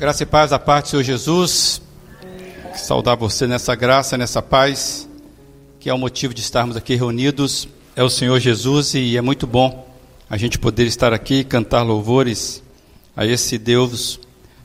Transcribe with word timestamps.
Graça 0.00 0.22
e 0.22 0.26
paz 0.26 0.48
da 0.48 0.58
parte 0.58 0.86
do 0.86 0.88
Senhor 0.92 1.02
Jesus. 1.02 1.82
Saudar 2.74 3.16
você 3.16 3.46
nessa 3.46 3.74
graça, 3.74 4.16
nessa 4.16 4.40
paz, 4.40 5.06
que 5.78 5.90
é 5.90 5.94
o 5.94 5.98
motivo 5.98 6.32
de 6.32 6.40
estarmos 6.40 6.74
aqui 6.74 6.94
reunidos. 6.94 7.68
É 7.94 8.02
o 8.02 8.08
Senhor 8.08 8.40
Jesus 8.40 8.94
e 8.94 9.14
é 9.18 9.20
muito 9.20 9.46
bom 9.46 9.86
a 10.30 10.38
gente 10.38 10.58
poder 10.58 10.86
estar 10.86 11.12
aqui 11.12 11.40
e 11.40 11.44
cantar 11.44 11.82
louvores 11.82 12.62
a 13.14 13.26
esse 13.26 13.58
Deus 13.58 14.18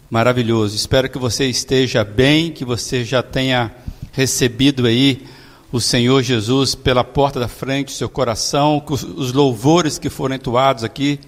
maravilhoso. 0.09 0.73
Espero 0.73 1.09
que 1.09 1.17
você 1.17 1.47
esteja 1.47 2.01
bem, 2.05 2.49
que 2.49 2.63
você 2.63 3.03
já 3.03 3.21
tenha 3.21 3.75
recebido 4.13 4.87
aí 4.87 5.27
o 5.69 5.81
Senhor 5.81 6.23
Jesus 6.23 6.75
pela 6.75 7.03
porta 7.03 7.41
da 7.41 7.49
frente 7.49 7.87
do 7.87 7.91
seu 7.91 8.07
coração, 8.07 8.79
que 8.79 8.93
os 8.93 9.33
louvores 9.33 9.99
que 9.99 10.09
foram 10.09 10.35
entoados 10.35 10.85
aqui 10.85 11.19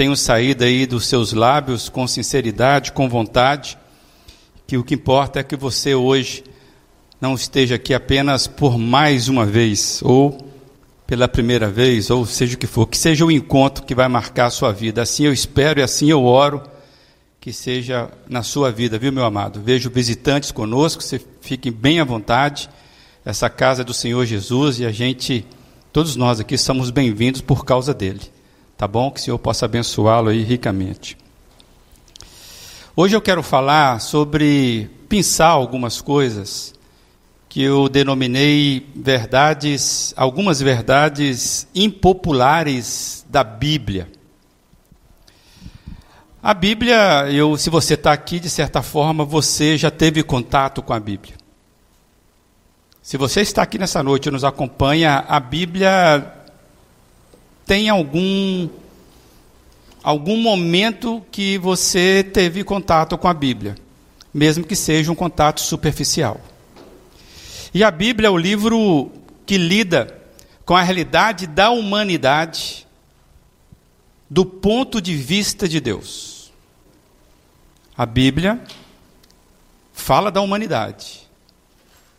tenham 0.00 0.16
saído 0.16 0.64
aí 0.64 0.86
dos 0.86 1.04
seus 1.04 1.34
lábios 1.34 1.90
com 1.90 2.08
sinceridade, 2.08 2.90
com 2.90 3.06
vontade, 3.06 3.76
que 4.66 4.78
o 4.78 4.82
que 4.82 4.94
importa 4.94 5.40
é 5.40 5.42
que 5.42 5.54
você 5.54 5.94
hoje 5.94 6.42
não 7.20 7.34
esteja 7.34 7.74
aqui 7.74 7.92
apenas 7.92 8.46
por 8.46 8.78
mais 8.78 9.28
uma 9.28 9.44
vez, 9.44 10.00
ou 10.02 10.38
pela 11.06 11.28
primeira 11.28 11.68
vez, 11.68 12.08
ou 12.08 12.24
seja 12.24 12.54
o 12.54 12.58
que 12.58 12.66
for, 12.66 12.86
que 12.86 12.96
seja 12.96 13.26
o 13.26 13.30
encontro 13.30 13.84
que 13.84 13.94
vai 13.94 14.08
marcar 14.08 14.46
a 14.46 14.50
sua 14.50 14.72
vida. 14.72 15.02
Assim 15.02 15.24
eu 15.24 15.34
espero 15.34 15.80
e 15.80 15.82
assim 15.82 16.10
eu 16.10 16.24
oro 16.24 16.62
que 17.38 17.52
seja 17.52 18.08
na 18.26 18.42
sua 18.42 18.72
vida, 18.72 18.98
viu, 18.98 19.12
meu 19.12 19.26
amado? 19.26 19.60
Vejo 19.60 19.90
visitantes 19.90 20.50
conosco, 20.50 21.02
você 21.02 21.20
fiquem 21.42 21.70
bem 21.70 22.00
à 22.00 22.04
vontade. 22.04 22.70
Essa 23.22 23.50
casa 23.50 23.82
é 23.82 23.84
do 23.84 23.92
Senhor 23.92 24.24
Jesus 24.24 24.80
e 24.80 24.86
a 24.86 24.90
gente, 24.92 25.44
todos 25.92 26.16
nós 26.16 26.40
aqui, 26.40 26.56
somos 26.56 26.90
bem-vindos 26.90 27.42
por 27.42 27.66
causa 27.66 27.92
dele. 27.92 28.39
Tá 28.80 28.88
bom? 28.88 29.10
Que 29.10 29.20
o 29.20 29.22
Senhor 29.22 29.38
possa 29.38 29.66
abençoá-lo 29.66 30.30
aí 30.30 30.42
ricamente. 30.42 31.14
Hoje 32.96 33.14
eu 33.14 33.20
quero 33.20 33.42
falar 33.42 34.00
sobre 34.00 34.88
pensar 35.06 35.48
algumas 35.48 36.00
coisas 36.00 36.72
que 37.46 37.62
eu 37.62 37.90
denominei 37.90 38.90
verdades, 38.96 40.14
algumas 40.16 40.62
verdades 40.62 41.68
impopulares 41.74 43.22
da 43.28 43.44
Bíblia. 43.44 44.10
A 46.42 46.54
Bíblia, 46.54 47.30
eu, 47.30 47.58
se 47.58 47.68
você 47.68 47.92
está 47.92 48.12
aqui, 48.12 48.40
de 48.40 48.48
certa 48.48 48.80
forma, 48.80 49.26
você 49.26 49.76
já 49.76 49.90
teve 49.90 50.22
contato 50.22 50.80
com 50.80 50.94
a 50.94 50.98
Bíblia. 50.98 51.34
Se 53.02 53.18
você 53.18 53.42
está 53.42 53.60
aqui 53.60 53.78
nessa 53.78 54.02
noite 54.02 54.30
e 54.30 54.32
nos 54.32 54.42
acompanha, 54.42 55.22
a 55.28 55.38
Bíblia 55.38 56.39
tem 57.70 57.88
algum 57.88 58.68
algum 60.02 60.36
momento 60.38 61.24
que 61.30 61.56
você 61.56 62.24
teve 62.24 62.64
contato 62.64 63.16
com 63.16 63.28
a 63.28 63.32
Bíblia, 63.32 63.76
mesmo 64.34 64.64
que 64.64 64.74
seja 64.74 65.12
um 65.12 65.14
contato 65.14 65.60
superficial. 65.60 66.40
E 67.72 67.84
a 67.84 67.90
Bíblia 67.92 68.26
é 68.26 68.30
o 68.30 68.36
livro 68.36 69.12
que 69.46 69.56
lida 69.56 70.20
com 70.64 70.74
a 70.74 70.82
realidade 70.82 71.46
da 71.46 71.70
humanidade 71.70 72.88
do 74.28 74.44
ponto 74.44 75.00
de 75.00 75.14
vista 75.14 75.68
de 75.68 75.78
Deus. 75.78 76.50
A 77.96 78.04
Bíblia 78.04 78.60
fala 79.92 80.32
da 80.32 80.40
humanidade, 80.40 81.20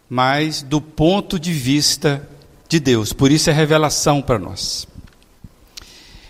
mas 0.10 0.62
do 0.62 0.80
ponto 0.80 1.38
de 1.38 1.52
vista 1.52 2.26
de 2.70 2.80
Deus. 2.80 3.12
Por 3.12 3.30
isso 3.34 3.50
é 3.50 3.54
revelação 3.54 4.22
para 4.22 4.40
nós. 4.40 4.88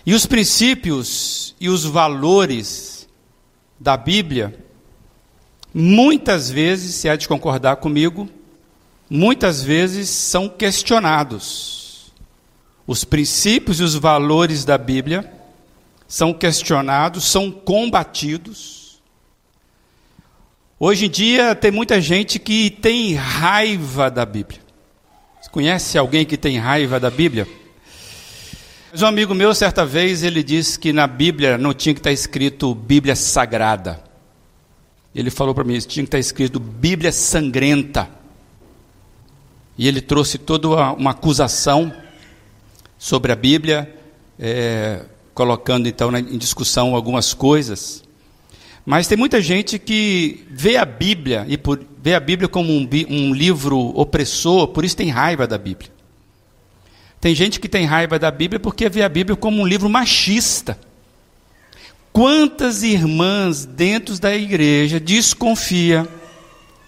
E 0.04 0.14
os 0.14 0.26
princípios 0.26 1.54
e 1.60 1.68
os 1.68 1.84
valores 1.84 3.08
da 3.78 3.96
Bíblia, 3.96 4.58
muitas 5.72 6.50
vezes, 6.50 6.96
se 6.96 7.08
há 7.08 7.14
de 7.14 7.28
concordar 7.28 7.76
comigo, 7.76 8.28
muitas 9.08 9.62
vezes 9.62 10.08
são 10.08 10.48
questionados. 10.48 12.12
Os 12.86 13.04
princípios 13.04 13.78
e 13.78 13.82
os 13.84 13.94
valores 13.94 14.64
da 14.64 14.76
Bíblia 14.76 15.32
são 16.08 16.34
questionados, 16.34 17.24
são 17.24 17.50
combatidos. 17.50 19.00
Hoje 20.80 21.06
em 21.06 21.10
dia 21.10 21.54
tem 21.54 21.70
muita 21.70 22.00
gente 22.00 22.40
que 22.40 22.68
tem 22.68 23.14
raiva 23.14 24.10
da 24.10 24.26
Bíblia. 24.26 24.60
Você 25.40 25.48
conhece 25.48 25.96
alguém 25.96 26.26
que 26.26 26.36
tem 26.36 26.58
raiva 26.58 26.98
da 26.98 27.08
Bíblia? 27.08 27.46
Mas 28.92 29.00
um 29.00 29.06
amigo 29.06 29.34
meu, 29.34 29.54
certa 29.54 29.86
vez, 29.86 30.22
ele 30.22 30.42
disse 30.42 30.78
que 30.78 30.92
na 30.92 31.06
Bíblia 31.06 31.56
não 31.56 31.72
tinha 31.72 31.94
que 31.94 32.00
estar 32.00 32.12
escrito 32.12 32.74
Bíblia 32.74 33.16
Sagrada. 33.16 34.04
Ele 35.14 35.30
falou 35.30 35.54
para 35.54 35.64
mim, 35.64 35.78
tinha 35.78 36.04
que 36.04 36.08
estar 36.08 36.18
escrito 36.18 36.60
Bíblia 36.60 37.10
Sangrenta. 37.10 38.10
E 39.78 39.88
ele 39.88 40.02
trouxe 40.02 40.36
toda 40.36 40.68
uma 40.92 41.12
acusação 41.12 41.90
sobre 42.98 43.32
a 43.32 43.34
Bíblia, 43.34 43.90
é, 44.38 45.06
colocando 45.32 45.88
então 45.88 46.14
em 46.14 46.36
discussão 46.36 46.94
algumas 46.94 47.32
coisas. 47.32 48.04
Mas 48.84 49.06
tem 49.06 49.16
muita 49.16 49.40
gente 49.40 49.78
que 49.78 50.44
vê 50.50 50.76
a 50.76 50.84
Bíblia 50.84 51.46
e 51.48 51.56
por, 51.56 51.82
vê 52.02 52.14
a 52.14 52.20
Bíblia 52.20 52.46
como 52.46 52.70
um, 52.70 52.86
um 53.08 53.32
livro 53.32 53.78
opressor, 53.98 54.68
por 54.68 54.84
isso 54.84 54.98
tem 54.98 55.08
raiva 55.08 55.46
da 55.46 55.56
Bíblia. 55.56 55.90
Tem 57.22 57.36
gente 57.36 57.60
que 57.60 57.68
tem 57.68 57.86
raiva 57.86 58.18
da 58.18 58.32
Bíblia 58.32 58.58
porque 58.58 58.88
vê 58.88 59.00
a 59.04 59.08
Bíblia 59.08 59.36
como 59.36 59.62
um 59.62 59.66
livro 59.66 59.88
machista. 59.88 60.76
Quantas 62.12 62.82
irmãs 62.82 63.64
dentro 63.64 64.18
da 64.18 64.34
igreja 64.34 64.98
desconfia 64.98 66.08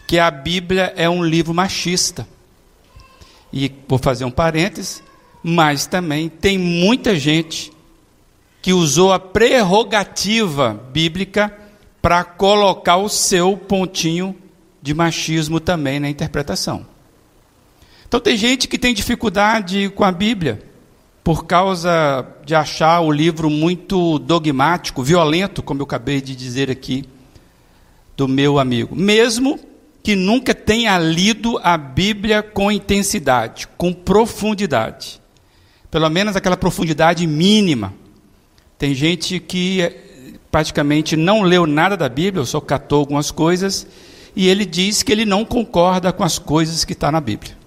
que 0.09 0.19
a 0.19 0.29
Bíblia 0.33 0.93
é 0.97 1.09
um 1.09 1.25
livro 1.25 1.55
machista? 1.55 2.27
E 3.53 3.71
vou 3.87 3.97
fazer 3.97 4.25
um 4.25 4.31
parêntese, 4.31 5.05
mas 5.41 5.87
também 5.87 6.29
tem 6.29 6.59
muita 6.59 7.17
gente 7.17 7.71
que 8.61 8.73
usou 8.73 9.13
a 9.13 9.21
prerrogativa 9.21 10.75
bíblica 10.93 11.57
para 12.03 12.25
colocar 12.25 12.97
o 12.97 13.09
seu 13.09 13.57
pontinho 13.57 14.35
de 14.83 14.95
machismo 14.95 15.61
também 15.61 16.01
na 16.01 16.11
interpretação. 16.11 16.93
Então 18.15 18.23
tem 18.23 18.37
gente 18.37 18.69
que 18.69 18.79
tem 18.79 18.95
dificuldade 18.95 19.91
com 19.93 20.05
a 20.05 20.13
Bíblia 20.13 20.63
por 21.25 21.47
causa 21.47 22.25
de 22.45 22.55
achar 22.55 23.01
o 23.01 23.11
livro 23.11 23.51
muito 23.51 24.21
dogmático, 24.21 25.03
violento, 25.03 25.65
como 25.65 25.81
eu 25.81 25.85
acabei 25.85 26.21
de 26.21 26.37
dizer 26.37 26.71
aqui 26.71 27.05
do 28.17 28.29
meu 28.29 28.61
amigo, 28.61 28.95
mesmo 28.95 29.59
que 30.01 30.15
nunca 30.15 30.55
tenha 30.55 30.97
lido 30.97 31.59
a 31.61 31.77
Bíblia 31.77 32.41
com 32.41 32.71
intensidade, 32.71 33.67
com 33.77 33.93
profundidade. 33.93 35.21
Pelo 35.91 36.09
menos 36.09 36.37
aquela 36.37 36.57
profundidade 36.57 37.27
mínima. 37.27 37.93
Tem 38.79 38.95
gente 38.95 39.41
que 39.41 39.81
eh, 39.81 40.35
praticamente 40.53 41.17
não 41.17 41.43
leu 41.43 41.67
nada 41.67 41.97
da 41.97 42.09
Bíblia, 42.09 42.45
só 42.45 42.61
catou 42.61 43.01
algumas 43.01 43.33
coisas, 43.33 43.85
e 44.37 44.47
ele 44.47 44.65
diz 44.65 45.03
que 45.03 45.11
ele 45.11 45.25
não 45.25 45.45
concorda 45.45 46.13
com 46.13 46.23
as 46.23 46.39
coisas 46.39 46.85
que 46.85 46.93
está 46.93 47.11
na 47.11 47.21
Bíblia. 47.21 47.64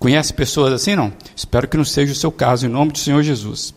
Conhece 0.00 0.32
pessoas 0.32 0.72
assim, 0.72 0.96
não? 0.96 1.12
Espero 1.36 1.68
que 1.68 1.76
não 1.76 1.84
seja 1.84 2.14
o 2.14 2.16
seu 2.16 2.32
caso, 2.32 2.64
em 2.64 2.70
nome 2.70 2.90
do 2.90 2.98
Senhor 2.98 3.22
Jesus. 3.22 3.74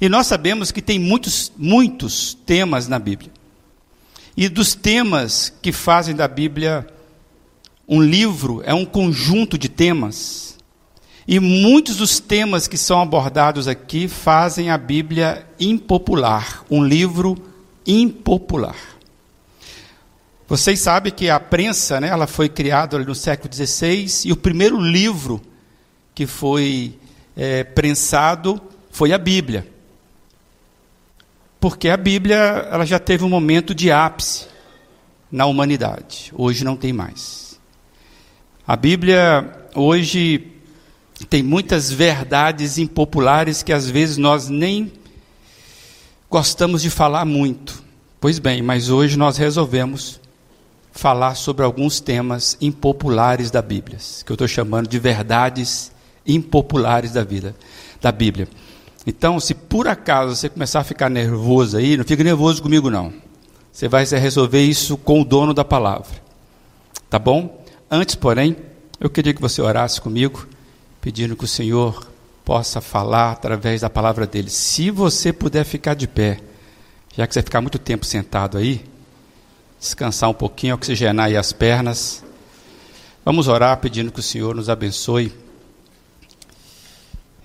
E 0.00 0.08
nós 0.08 0.26
sabemos 0.26 0.72
que 0.72 0.80
tem 0.80 0.98
muitos, 0.98 1.52
muitos 1.54 2.32
temas 2.46 2.88
na 2.88 2.98
Bíblia. 2.98 3.30
E 4.34 4.48
dos 4.48 4.74
temas 4.74 5.52
que 5.60 5.70
fazem 5.70 6.16
da 6.16 6.26
Bíblia 6.26 6.86
um 7.86 8.02
livro, 8.02 8.62
é 8.64 8.72
um 8.72 8.86
conjunto 8.86 9.58
de 9.58 9.68
temas. 9.68 10.56
E 11.28 11.38
muitos 11.38 11.96
dos 11.96 12.18
temas 12.18 12.66
que 12.66 12.78
são 12.78 13.02
abordados 13.02 13.68
aqui 13.68 14.08
fazem 14.08 14.70
a 14.70 14.78
Bíblia 14.78 15.46
impopular, 15.60 16.64
um 16.70 16.82
livro 16.82 17.36
impopular. 17.86 18.91
Vocês 20.48 20.80
sabem 20.80 21.12
que 21.12 21.30
a 21.30 21.40
prensa, 21.40 22.00
né, 22.00 22.08
ela 22.08 22.26
foi 22.26 22.48
criada 22.48 22.98
no 22.98 23.14
século 23.14 23.52
XVI 23.52 24.28
e 24.28 24.32
o 24.32 24.36
primeiro 24.36 24.80
livro 24.80 25.40
que 26.14 26.26
foi 26.26 26.98
é, 27.36 27.64
prensado 27.64 28.60
foi 28.90 29.12
a 29.12 29.18
Bíblia, 29.18 29.66
porque 31.58 31.88
a 31.88 31.96
Bíblia 31.96 32.36
ela 32.70 32.84
já 32.84 32.98
teve 32.98 33.24
um 33.24 33.28
momento 33.28 33.74
de 33.74 33.90
ápice 33.90 34.46
na 35.30 35.46
humanidade. 35.46 36.30
Hoje 36.36 36.64
não 36.64 36.76
tem 36.76 36.92
mais. 36.92 37.58
A 38.66 38.76
Bíblia 38.76 39.66
hoje 39.74 40.52
tem 41.30 41.42
muitas 41.42 41.90
verdades 41.90 42.78
impopulares 42.78 43.62
que 43.62 43.72
às 43.72 43.88
vezes 43.88 44.18
nós 44.18 44.48
nem 44.48 44.92
gostamos 46.28 46.82
de 46.82 46.90
falar 46.90 47.24
muito. 47.24 47.82
Pois 48.20 48.38
bem, 48.38 48.60
mas 48.62 48.88
hoje 48.88 49.16
nós 49.16 49.36
resolvemos 49.36 50.20
falar 50.92 51.34
sobre 51.34 51.64
alguns 51.64 51.98
temas 51.98 52.56
impopulares 52.60 53.50
da 53.50 53.62
Bíblia, 53.62 53.98
que 54.24 54.30
eu 54.30 54.34
estou 54.34 54.46
chamando 54.46 54.86
de 54.86 54.98
verdades 54.98 55.90
impopulares 56.26 57.12
da 57.12 57.24
vida, 57.24 57.56
da 58.00 58.12
Bíblia. 58.12 58.46
Então, 59.06 59.40
se 59.40 59.54
por 59.54 59.88
acaso 59.88 60.36
você 60.36 60.48
começar 60.48 60.80
a 60.80 60.84
ficar 60.84 61.08
nervoso 61.08 61.76
aí, 61.76 61.96
não 61.96 62.04
fique 62.04 62.22
nervoso 62.22 62.62
comigo 62.62 62.90
não. 62.90 63.12
Você 63.72 63.88
vai 63.88 64.04
resolver 64.04 64.62
isso 64.62 64.96
com 64.96 65.22
o 65.22 65.24
dono 65.24 65.54
da 65.54 65.64
palavra. 65.64 66.22
Tá 67.08 67.18
bom? 67.18 67.64
Antes, 67.90 68.14
porém, 68.14 68.56
eu 69.00 69.10
queria 69.10 69.34
que 69.34 69.40
você 69.40 69.60
orasse 69.60 70.00
comigo, 70.00 70.46
pedindo 71.00 71.34
que 71.34 71.44
o 71.44 71.48
Senhor 71.48 72.06
possa 72.44 72.80
falar 72.80 73.32
através 73.32 73.80
da 73.80 73.90
palavra 73.90 74.26
dele. 74.26 74.50
Se 74.50 74.90
você 74.90 75.32
puder 75.32 75.64
ficar 75.64 75.94
de 75.94 76.06
pé, 76.06 76.38
já 77.16 77.26
que 77.26 77.34
você 77.34 77.42
ficar 77.42 77.60
muito 77.60 77.78
tempo 77.78 78.04
sentado 78.04 78.58
aí, 78.58 78.84
descansar 79.82 80.30
um 80.30 80.34
pouquinho, 80.34 80.76
oxigenar 80.76 81.26
aí 81.26 81.36
as 81.36 81.52
pernas. 81.52 82.24
Vamos 83.24 83.48
orar 83.48 83.76
pedindo 83.78 84.12
que 84.12 84.20
o 84.20 84.22
Senhor 84.22 84.54
nos 84.54 84.70
abençoe 84.70 85.34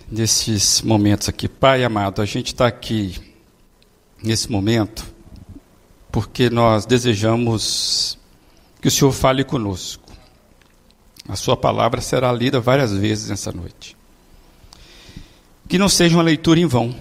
nesses 0.07 0.83
momentos 0.83 1.27
aqui. 1.27 1.47
Pai 1.47 1.83
amado, 1.83 2.21
a 2.21 2.25
gente 2.25 2.53
está 2.53 2.67
aqui 2.67 3.15
nesse 4.23 4.51
momento 4.51 5.03
porque 6.11 6.47
nós 6.47 6.85
desejamos 6.85 8.19
que 8.79 8.87
o 8.87 8.91
Senhor 8.91 9.11
fale 9.11 9.43
conosco. 9.43 10.03
A 11.27 11.35
Sua 11.35 11.57
palavra 11.57 12.01
será 12.01 12.31
lida 12.31 12.59
várias 12.59 12.93
vezes 12.93 13.29
nessa 13.29 13.51
noite. 13.51 13.97
Que 15.67 15.79
não 15.79 15.89
seja 15.89 16.15
uma 16.15 16.23
leitura 16.23 16.59
em 16.59 16.67
vão. 16.67 16.95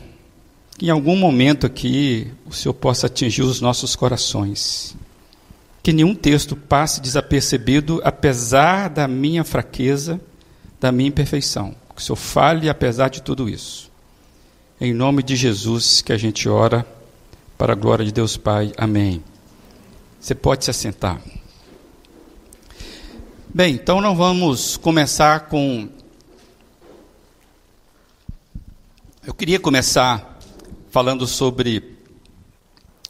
Que 0.79 0.87
em 0.87 0.91
algum 0.91 1.15
momento 1.15 1.67
aqui 1.67 2.33
o 2.47 2.53
Senhor 2.55 2.75
possa 2.75 3.06
atingir 3.06 3.43
os 3.43 3.61
nossos 3.61 3.94
corações. 3.94 4.97
Que 5.87 5.93
nenhum 5.93 6.17
texto 6.17 6.56
passe 6.56 7.00
desapercebido, 7.00 8.00
apesar 8.03 8.91
da 8.91 9.06
minha 9.06 9.44
fraqueza, 9.44 10.21
da 10.81 10.91
minha 10.91 11.11
imperfeição. 11.11 11.77
Que 11.94 12.03
o 12.03 12.05
Senhor 12.05 12.17
fale 12.17 12.69
apesar 12.69 13.09
de 13.09 13.23
tudo 13.23 13.49
isso. 13.49 13.88
Em 14.81 14.93
nome 14.93 15.23
de 15.23 15.37
Jesus 15.37 16.03
que 16.03 16.12
a 16.12 16.17
gente 16.17 16.49
ora, 16.49 16.85
para 17.56 17.73
a 17.73 17.77
glória 17.77 18.05
de 18.05 18.11
Deus 18.11 18.37
Pai. 18.37 18.73
Amém. 18.77 19.23
Você 20.19 20.35
pode 20.35 20.65
se 20.65 20.73
assentar. 20.73 21.23
Bem, 23.55 23.75
então 23.75 24.00
nós 24.00 24.19
vamos 24.19 24.77
começar 24.77 25.47
com 25.47 25.88
Eu 29.25 29.33
queria 29.33 29.61
começar 29.61 30.37
falando 30.91 31.29
sobre 31.29 31.97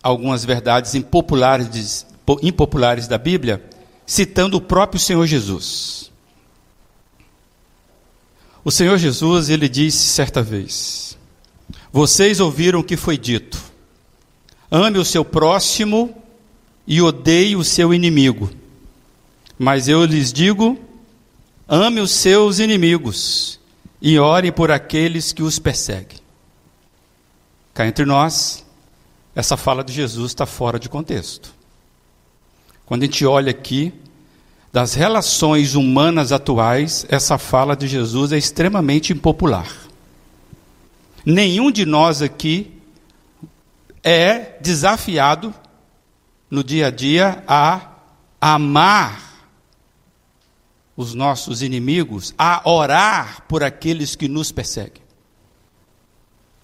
algumas 0.03 0.45
verdades 0.45 0.95
impopulares, 0.95 2.07
impopulares 2.43 3.07
da 3.07 3.19
Bíblia, 3.19 3.63
citando 4.07 4.57
o 4.57 4.61
próprio 4.61 5.01
Senhor 5.01 5.27
Jesus. 5.27 6.11
O 8.65 8.71
Senhor 8.71 8.99
Jesus, 8.99 9.49
ele 9.49 9.69
disse 9.69 10.09
certa 10.09 10.43
vez: 10.43 11.17
Vocês 11.93 12.41
ouviram 12.41 12.81
o 12.81 12.85
que 12.85 12.97
foi 12.97 13.17
dito: 13.17 13.63
ame 14.71 14.99
o 14.99 15.05
seu 15.05 15.25
próximo 15.25 16.15
e 16.87 17.01
odeie 17.01 17.57
o 17.57 17.65
seu 17.65 17.95
inimigo. 17.95 18.51
Mas 19.59 19.89
eu 19.89 20.05
lhes 20.05 20.33
digo: 20.33 20.79
ame 21.69 22.01
os 22.01 22.11
seus 22.11 22.59
inimigos 22.59 23.61
e 24.01 24.19
ore 24.19 24.53
por 24.53 24.71
aqueles 24.71 25.33
que 25.33 25.43
os 25.43 25.59
perseguem. 25.59 26.19
Cá 27.73 27.87
entre 27.87 28.05
nós, 28.05 28.65
essa 29.35 29.57
fala 29.57 29.85
de 29.85 29.93
Jesus 29.93 30.33
está 30.33 30.47
fora 30.47 30.79
de 30.79 30.89
contexto. 30.89 31.56
Quando 32.87 33.03
a 33.03 33.07
gente 33.07 33.27
olha 33.27 33.51
aqui, 33.51 33.93
das 34.73 34.95
relações 34.95 35.75
humanas 35.75 36.33
atuais, 36.33 37.05
essa 37.09 37.37
fala 37.37 37.77
de 37.77 37.89
Jesus 37.89 38.31
é 38.31 38.39
extremamente 38.39 39.13
impopular. 39.13 39.71
Nenhum 41.25 41.71
de 41.73 41.85
nós 41.85 42.23
aqui 42.23 42.73
é 44.05 44.57
desafiado 44.61 45.53
no 46.49 46.63
dia 46.63 46.87
a 46.87 46.91
dia 46.91 47.43
a 47.49 47.91
amar 48.41 49.27
os 50.97 51.13
nossos 51.13 51.63
inimigos, 51.63 52.33
a 52.39 52.63
orar 52.69 53.43
por 53.49 53.65
aqueles 53.65 54.15
que 54.15 54.29
nos 54.29 54.53
perseguem. 54.53 55.03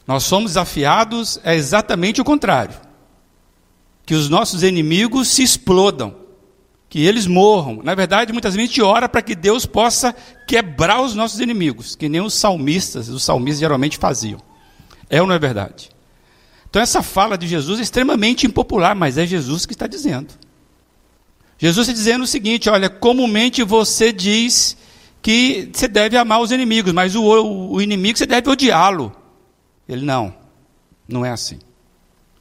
Nós 0.06 0.22
somos 0.25 0.52
desafiados 0.52 1.40
é 1.42 1.54
exatamente 1.54 2.20
o 2.20 2.25
contrário. 2.25 2.91
Que 4.04 4.14
os 4.14 4.28
nossos 4.28 4.62
inimigos 4.62 5.28
se 5.28 5.43
explodam, 5.43 6.14
que 6.88 7.04
eles 7.04 7.26
morram. 7.26 7.81
Na 7.82 7.94
verdade, 7.94 8.32
muitas 8.32 8.54
vezes 8.54 8.69
a 8.69 8.72
gente 8.72 8.82
ora 8.82 9.08
para 9.08 9.22
que 9.22 9.34
Deus 9.34 9.64
possa 9.64 10.14
quebrar 10.46 11.00
os 11.00 11.14
nossos 11.14 11.40
inimigos, 11.40 11.96
que 11.96 12.08
nem 12.08 12.20
os 12.20 12.34
salmistas, 12.34 13.08
os 13.08 13.22
salmistas 13.22 13.60
geralmente 13.60 13.99
faziam. 13.99 14.40
É 15.08 15.20
ou 15.20 15.26
não 15.26 15.34
é 15.34 15.38
verdade? 15.38 15.90
Então 16.69 16.81
essa 16.81 17.02
fala 17.02 17.37
de 17.37 17.46
Jesus 17.46 17.78
é 17.81 17.82
extremamente 17.82 18.46
impopular, 18.46 18.96
mas 18.96 19.19
é 19.19 19.26
Jesus 19.26 19.66
que 19.66 19.75
está 19.75 19.87
dizendo. 19.87 20.32
Jesus 21.58 21.87
está 21.87 21.96
dizendo 21.96 22.25
o 22.25 22.26
seguinte: 22.26 22.69
olha, 22.69 22.90
comumente 22.90 23.62
você 23.62 24.12
diz 24.12 24.76
que 25.22 25.70
você 25.72 25.87
deve 25.87 26.16
amar 26.16 26.40
os 26.40 26.50
inimigos, 26.50 26.93
mas 26.93 27.14
o, 27.14 27.22
o, 27.22 27.81
inimigo 27.81 28.19
você 28.19 28.26
deve 28.26 28.50
odiá-lo. 28.50 29.12
Ele 29.88 30.04
não, 30.04 30.34
não 31.06 31.25
é 31.25 31.31
assim. 31.31 31.58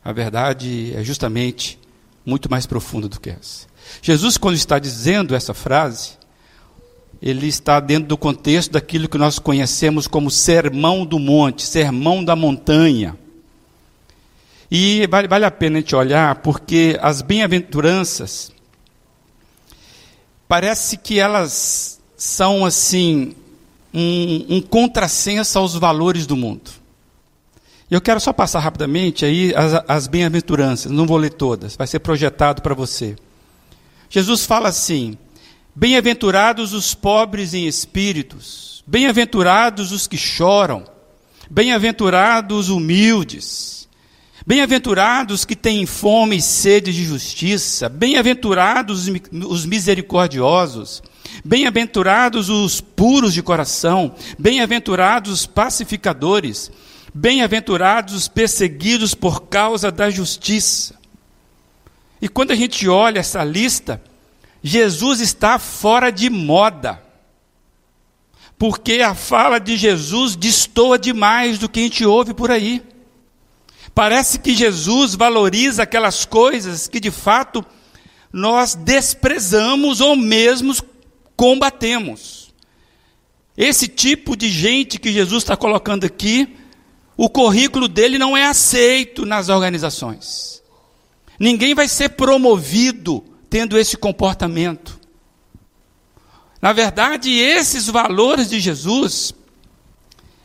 A 0.03 0.11
verdade 0.11 0.93
é 0.95 1.03
justamente 1.03 1.79
muito 2.25 2.49
mais 2.49 2.65
profunda 2.65 3.07
do 3.07 3.19
que 3.19 3.29
essa. 3.29 3.67
Jesus, 4.01 4.37
quando 4.37 4.55
está 4.55 4.79
dizendo 4.79 5.35
essa 5.35 5.53
frase, 5.53 6.17
ele 7.21 7.47
está 7.47 7.79
dentro 7.79 8.07
do 8.07 8.17
contexto 8.17 8.71
daquilo 8.71 9.07
que 9.07 9.17
nós 9.17 9.37
conhecemos 9.37 10.07
como 10.07 10.31
sermão 10.31 11.05
do 11.05 11.19
monte, 11.19 11.61
sermão 11.61 12.23
da 12.23 12.35
montanha. 12.35 13.15
E 14.71 15.05
vale, 15.07 15.27
vale 15.27 15.45
a 15.45 15.51
pena 15.51 15.77
a 15.77 15.81
gente 15.81 15.95
olhar, 15.95 16.35
porque 16.35 16.97
as 17.01 17.21
bem-aventuranças, 17.21 18.51
parece 20.47 20.97
que 20.97 21.19
elas 21.19 21.99
são 22.17 22.65
assim 22.65 23.35
um, 23.93 24.57
um 24.57 24.61
contrassenso 24.61 25.59
aos 25.59 25.75
valores 25.75 26.25
do 26.25 26.35
mundo. 26.35 26.80
Eu 27.91 27.99
quero 27.99 28.21
só 28.21 28.31
passar 28.31 28.59
rapidamente 28.59 29.25
aí 29.25 29.53
as, 29.53 29.83
as 29.85 30.07
bem-aventuranças, 30.07 30.89
não 30.89 31.05
vou 31.05 31.17
ler 31.17 31.33
todas, 31.33 31.75
vai 31.75 31.85
ser 31.85 31.99
projetado 31.99 32.61
para 32.61 32.73
você. 32.73 33.17
Jesus 34.09 34.45
fala 34.45 34.69
assim: 34.69 35.17
Bem-aventurados 35.75 36.73
os 36.73 36.95
pobres 36.95 37.53
em 37.53 37.67
espíritos, 37.67 38.81
bem-aventurados 38.87 39.91
os 39.91 40.07
que 40.07 40.17
choram, 40.17 40.85
bem-aventurados 41.49 42.57
os 42.57 42.69
humildes, 42.69 43.81
Bem-aventurados 44.45 45.45
que 45.45 45.55
têm 45.55 45.85
fome 45.85 46.37
e 46.37 46.41
sede 46.41 46.91
de 46.91 47.03
justiça, 47.03 47.87
bem-aventurados 47.87 49.07
os 49.31 49.67
misericordiosos, 49.67 51.03
bem-aventurados 51.45 52.49
os 52.49 52.81
puros 52.81 53.35
de 53.35 53.43
coração, 53.43 54.15
bem-aventurados 54.39 55.31
os 55.31 55.45
pacificadores, 55.45 56.71
bem-aventurados 57.13 58.13
os 58.13 58.27
perseguidos 58.27 59.13
por 59.13 59.43
causa 59.43 59.91
da 59.91 60.09
justiça. 60.09 60.95
E 62.21 62.27
quando 62.27 62.51
a 62.51 62.55
gente 62.55 62.87
olha 62.87 63.19
essa 63.19 63.43
lista, 63.43 64.01
Jesus 64.63 65.19
está 65.19 65.57
fora 65.57 66.11
de 66.11 66.29
moda. 66.29 67.01
Porque 68.57 69.01
a 69.01 69.15
fala 69.15 69.59
de 69.59 69.75
Jesus 69.75 70.35
destoa 70.35 70.99
demais 70.99 71.57
do 71.57 71.67
que 71.67 71.79
a 71.79 71.83
gente 71.83 72.05
ouve 72.05 72.33
por 72.33 72.51
aí. 72.51 72.83
Parece 73.93 74.39
que 74.39 74.53
Jesus 74.53 75.15
valoriza 75.15 75.83
aquelas 75.83 76.25
coisas 76.25 76.87
que 76.87 76.99
de 76.99 77.11
fato 77.11 77.65
nós 78.31 78.75
desprezamos 78.75 79.99
ou 79.99 80.15
mesmo 80.15 80.73
combatemos. 81.35 82.53
Esse 83.57 83.87
tipo 83.87 84.35
de 84.35 84.47
gente 84.47 84.99
que 84.99 85.11
Jesus 85.11 85.43
está 85.43 85.57
colocando 85.57 86.05
aqui, 86.05 86.55
o 87.23 87.29
currículo 87.29 87.87
dele 87.87 88.17
não 88.17 88.35
é 88.35 88.47
aceito 88.47 89.27
nas 89.27 89.47
organizações. 89.47 90.63
Ninguém 91.39 91.75
vai 91.75 91.87
ser 91.87 92.09
promovido 92.09 93.23
tendo 93.47 93.77
esse 93.77 93.95
comportamento. 93.95 94.99
Na 96.59 96.73
verdade, 96.73 97.29
esses 97.29 97.85
valores 97.85 98.49
de 98.49 98.59
Jesus 98.59 99.35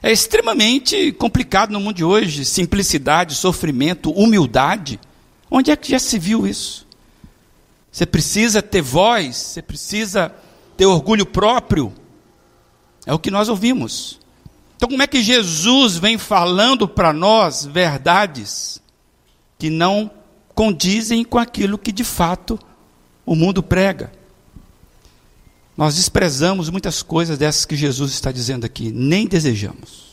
é 0.02 0.12
extremamente 0.12 1.12
complicado 1.12 1.70
no 1.70 1.80
mundo 1.80 1.96
de 1.96 2.04
hoje. 2.04 2.44
Simplicidade, 2.44 3.34
sofrimento, 3.34 4.10
humildade. 4.10 5.00
Onde 5.50 5.70
é 5.70 5.76
que 5.76 5.92
já 5.92 5.98
se 5.98 6.18
viu 6.18 6.46
isso? 6.46 6.86
Você 7.90 8.04
precisa 8.04 8.60
ter 8.60 8.82
voz, 8.82 9.34
você 9.34 9.62
precisa 9.62 10.30
ter 10.76 10.84
orgulho 10.84 11.24
próprio. 11.24 11.90
É 13.06 13.14
o 13.14 13.18
que 13.18 13.30
nós 13.30 13.48
ouvimos. 13.48 14.25
Então, 14.76 14.90
como 14.90 15.02
é 15.02 15.06
que 15.06 15.22
Jesus 15.22 15.96
vem 15.96 16.18
falando 16.18 16.86
para 16.86 17.12
nós 17.12 17.64
verdades 17.64 18.80
que 19.58 19.70
não 19.70 20.10
condizem 20.54 21.24
com 21.24 21.38
aquilo 21.38 21.78
que 21.78 21.90
de 21.90 22.04
fato 22.04 22.58
o 23.24 23.34
mundo 23.34 23.62
prega? 23.62 24.12
Nós 25.76 25.96
desprezamos 25.96 26.70
muitas 26.70 27.02
coisas 27.02 27.38
dessas 27.38 27.64
que 27.64 27.76
Jesus 27.76 28.12
está 28.12 28.30
dizendo 28.30 28.64
aqui, 28.64 28.90
nem 28.92 29.26
desejamos. 29.26 30.06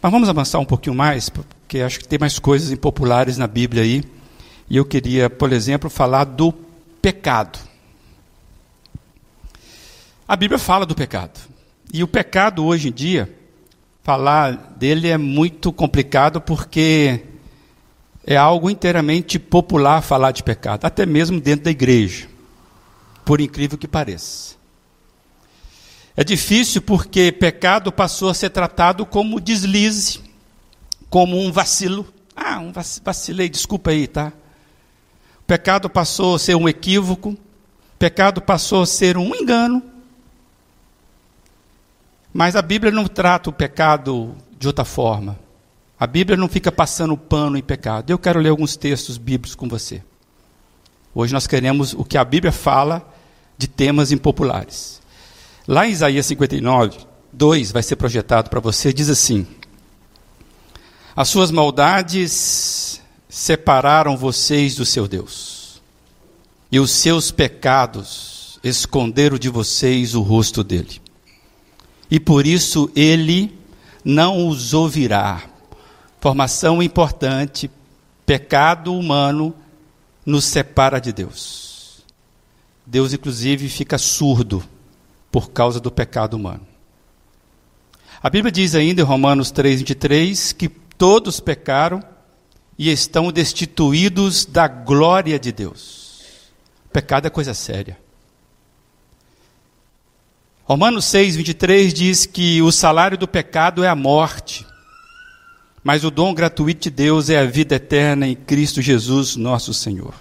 Mas 0.00 0.12
vamos 0.12 0.28
avançar 0.28 0.58
um 0.58 0.64
pouquinho 0.64 0.94
mais, 0.94 1.28
porque 1.28 1.80
acho 1.80 1.98
que 1.98 2.08
tem 2.08 2.18
mais 2.18 2.38
coisas 2.38 2.70
impopulares 2.70 3.36
na 3.36 3.46
Bíblia 3.46 3.82
aí. 3.82 4.02
E 4.68 4.76
eu 4.76 4.84
queria, 4.84 5.28
por 5.28 5.52
exemplo, 5.52 5.90
falar 5.90 6.24
do 6.24 6.52
pecado. 7.02 7.58
A 10.26 10.36
Bíblia 10.36 10.58
fala 10.58 10.86
do 10.86 10.94
pecado. 10.94 11.49
E 11.92 12.02
o 12.04 12.08
pecado 12.08 12.64
hoje 12.64 12.88
em 12.88 12.92
dia, 12.92 13.32
falar 14.02 14.52
dele 14.76 15.08
é 15.08 15.18
muito 15.18 15.72
complicado 15.72 16.40
porque 16.40 17.24
é 18.24 18.36
algo 18.36 18.70
inteiramente 18.70 19.38
popular 19.38 20.00
falar 20.02 20.30
de 20.30 20.42
pecado, 20.42 20.84
até 20.84 21.04
mesmo 21.04 21.40
dentro 21.40 21.64
da 21.64 21.70
igreja, 21.70 22.28
por 23.24 23.40
incrível 23.40 23.76
que 23.76 23.88
pareça. 23.88 24.54
É 26.16 26.22
difícil 26.22 26.82
porque 26.82 27.32
pecado 27.32 27.90
passou 27.90 28.28
a 28.28 28.34
ser 28.34 28.50
tratado 28.50 29.04
como 29.04 29.40
deslize, 29.40 30.20
como 31.08 31.38
um 31.38 31.50
vacilo. 31.50 32.06
Ah, 32.36 32.60
um 32.60 32.72
vacilei, 33.02 33.48
desculpa 33.48 33.90
aí, 33.90 34.06
tá? 34.06 34.32
Pecado 35.46 35.90
passou 35.90 36.36
a 36.36 36.38
ser 36.38 36.54
um 36.54 36.68
equívoco, 36.68 37.36
pecado 37.98 38.40
passou 38.40 38.82
a 38.82 38.86
ser 38.86 39.16
um 39.16 39.34
engano, 39.34 39.82
mas 42.32 42.54
a 42.54 42.62
Bíblia 42.62 42.92
não 42.92 43.06
trata 43.06 43.50
o 43.50 43.52
pecado 43.52 44.34
de 44.58 44.66
outra 44.66 44.84
forma. 44.84 45.38
A 45.98 46.06
Bíblia 46.06 46.36
não 46.36 46.48
fica 46.48 46.70
passando 46.70 47.16
pano 47.16 47.56
em 47.56 47.62
pecado. 47.62 48.10
Eu 48.10 48.18
quero 48.18 48.40
ler 48.40 48.50
alguns 48.50 48.76
textos 48.76 49.18
bíblicos 49.18 49.54
com 49.54 49.68
você. 49.68 50.02
Hoje 51.14 51.32
nós 51.32 51.46
queremos 51.46 51.92
o 51.92 52.04
que 52.04 52.16
a 52.16 52.24
Bíblia 52.24 52.52
fala 52.52 53.06
de 53.58 53.66
temas 53.66 54.12
impopulares. 54.12 55.02
Lá 55.66 55.86
em 55.86 55.90
Isaías 55.90 56.24
59, 56.26 56.98
2 57.32 57.72
vai 57.72 57.82
ser 57.82 57.96
projetado 57.96 58.48
para 58.48 58.60
você, 58.60 58.92
diz 58.92 59.10
assim: 59.10 59.46
As 61.14 61.28
suas 61.28 61.50
maldades 61.50 63.02
separaram 63.28 64.16
vocês 64.16 64.76
do 64.76 64.86
seu 64.86 65.06
Deus, 65.06 65.82
e 66.70 66.80
os 66.80 66.90
seus 66.92 67.30
pecados 67.30 68.58
esconderam 68.62 69.36
de 69.36 69.48
vocês 69.48 70.14
o 70.14 70.22
rosto 70.22 70.64
dele 70.64 70.99
e 72.10 72.18
por 72.18 72.46
isso 72.46 72.90
ele 72.96 73.56
não 74.04 74.48
os 74.48 74.74
ouvirá. 74.74 75.42
Formação 76.20 76.82
importante: 76.82 77.70
pecado 78.26 78.94
humano 78.94 79.54
nos 80.24 80.44
separa 80.44 81.00
de 81.00 81.12
Deus. 81.12 82.04
Deus, 82.84 83.12
inclusive, 83.12 83.68
fica 83.68 83.96
surdo 83.96 84.62
por 85.30 85.50
causa 85.50 85.78
do 85.78 85.90
pecado 85.90 86.34
humano. 86.34 86.66
A 88.22 88.28
Bíblia 88.28 88.50
diz 88.50 88.74
ainda 88.74 89.00
em 89.00 89.04
Romanos 89.04 89.52
3,23 89.52 90.54
que 90.54 90.68
todos 90.68 91.40
pecaram 91.40 92.02
e 92.76 92.90
estão 92.90 93.30
destituídos 93.30 94.44
da 94.44 94.66
glória 94.66 95.38
de 95.38 95.52
Deus. 95.52 96.50
Pecado 96.92 97.26
é 97.26 97.30
coisa 97.30 97.54
séria. 97.54 97.96
Romanos 100.70 101.06
6, 101.06 101.34
23 101.34 101.92
diz 101.92 102.26
que 102.26 102.62
o 102.62 102.70
salário 102.70 103.18
do 103.18 103.26
pecado 103.26 103.82
é 103.82 103.88
a 103.88 103.96
morte, 103.96 104.64
mas 105.82 106.04
o 106.04 106.12
dom 106.12 106.32
gratuito 106.32 106.82
de 106.82 106.90
Deus 106.90 107.28
é 107.28 107.40
a 107.40 107.44
vida 107.44 107.74
eterna 107.74 108.24
em 108.24 108.36
Cristo 108.36 108.80
Jesus, 108.80 109.34
nosso 109.34 109.74
Senhor. 109.74 110.14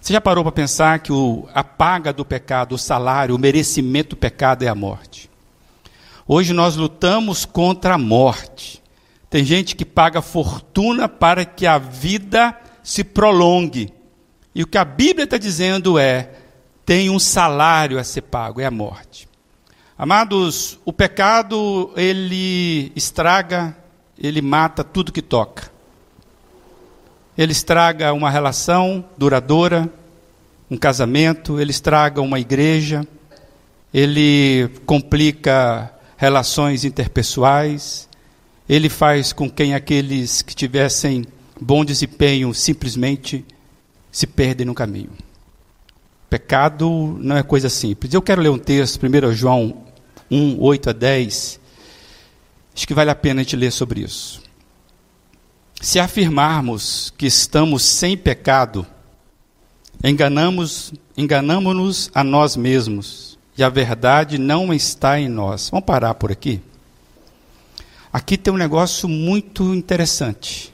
Você 0.00 0.14
já 0.14 0.22
parou 0.22 0.42
para 0.42 0.52
pensar 0.52 1.00
que 1.00 1.12
o, 1.12 1.46
a 1.52 1.62
paga 1.62 2.14
do 2.14 2.24
pecado, 2.24 2.76
o 2.76 2.78
salário, 2.78 3.34
o 3.34 3.38
merecimento 3.38 4.16
do 4.16 4.16
pecado 4.16 4.62
é 4.62 4.68
a 4.68 4.74
morte? 4.74 5.28
Hoje 6.26 6.54
nós 6.54 6.74
lutamos 6.74 7.44
contra 7.44 7.96
a 7.96 7.98
morte. 7.98 8.82
Tem 9.28 9.44
gente 9.44 9.76
que 9.76 9.84
paga 9.84 10.22
fortuna 10.22 11.10
para 11.10 11.44
que 11.44 11.66
a 11.66 11.76
vida 11.76 12.58
se 12.82 13.04
prolongue. 13.04 13.92
E 14.54 14.62
o 14.62 14.66
que 14.66 14.78
a 14.78 14.84
Bíblia 14.86 15.24
está 15.24 15.36
dizendo 15.36 15.98
é: 15.98 16.30
tem 16.86 17.10
um 17.10 17.18
salário 17.18 17.98
a 17.98 18.02
ser 18.02 18.22
pago, 18.22 18.62
é 18.62 18.64
a 18.64 18.70
morte. 18.70 19.27
Amados, 20.00 20.78
o 20.84 20.92
pecado, 20.92 21.90
ele 21.96 22.92
estraga, 22.94 23.76
ele 24.16 24.40
mata 24.40 24.84
tudo 24.84 25.10
que 25.10 25.20
toca. 25.20 25.72
Ele 27.36 27.50
estraga 27.50 28.12
uma 28.12 28.30
relação 28.30 29.04
duradoura, 29.18 29.92
um 30.70 30.76
casamento, 30.76 31.58
ele 31.58 31.72
estraga 31.72 32.20
uma 32.20 32.38
igreja, 32.38 33.04
ele 33.92 34.68
complica 34.86 35.92
relações 36.16 36.84
interpessoais, 36.84 38.08
ele 38.68 38.88
faz 38.88 39.32
com 39.32 39.50
que 39.50 39.72
aqueles 39.72 40.42
que 40.42 40.54
tivessem 40.54 41.26
bom 41.60 41.84
desempenho 41.84 42.54
simplesmente 42.54 43.44
se 44.12 44.28
perdem 44.28 44.64
no 44.64 44.74
caminho. 44.74 45.10
Pecado 46.30 47.18
não 47.20 47.36
é 47.36 47.42
coisa 47.42 47.68
simples. 47.68 48.14
Eu 48.14 48.22
quero 48.22 48.40
ler 48.40 48.50
um 48.50 48.58
texto, 48.58 49.00
1 49.04 49.32
João 49.32 49.87
1, 50.30 50.60
8 50.60 50.90
a 50.90 50.92
10, 50.92 51.60
acho 52.74 52.86
que 52.86 52.94
vale 52.94 53.10
a 53.10 53.14
pena 53.14 53.40
a 53.40 53.44
gente 53.44 53.56
ler 53.56 53.72
sobre 53.72 54.00
isso. 54.00 54.42
Se 55.80 56.00
afirmarmos 56.00 57.12
que 57.16 57.26
estamos 57.26 57.82
sem 57.84 58.16
pecado, 58.16 58.86
enganamos, 60.02 60.92
enganamos-nos 61.16 62.10
a 62.14 62.24
nós 62.24 62.56
mesmos 62.56 63.38
e 63.56 63.62
a 63.62 63.68
verdade 63.68 64.38
não 64.38 64.72
está 64.72 65.20
em 65.20 65.28
nós. 65.28 65.70
Vamos 65.70 65.86
parar 65.86 66.14
por 66.14 66.30
aqui? 66.32 66.60
Aqui 68.12 68.36
tem 68.36 68.52
um 68.52 68.56
negócio 68.56 69.08
muito 69.08 69.74
interessante. 69.74 70.72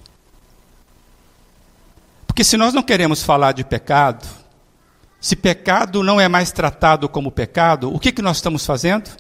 Porque 2.27 2.45
se 2.45 2.57
nós 2.57 2.75
não 2.75 2.83
queremos 2.83 3.23
falar 3.23 3.53
de 3.53 3.65
pecado, 3.65 4.27
se 5.21 5.37
pecado 5.37 6.03
não 6.03 6.21
é 6.21 6.29
mais 6.29 6.53
tratado 6.53 7.09
como 7.09 7.31
pecado, 7.31 7.95
o 7.95 7.99
que, 7.99 8.13
que 8.13 8.21
nós 8.21 8.37
estamos 8.37 8.67
fazendo? 8.67 9.11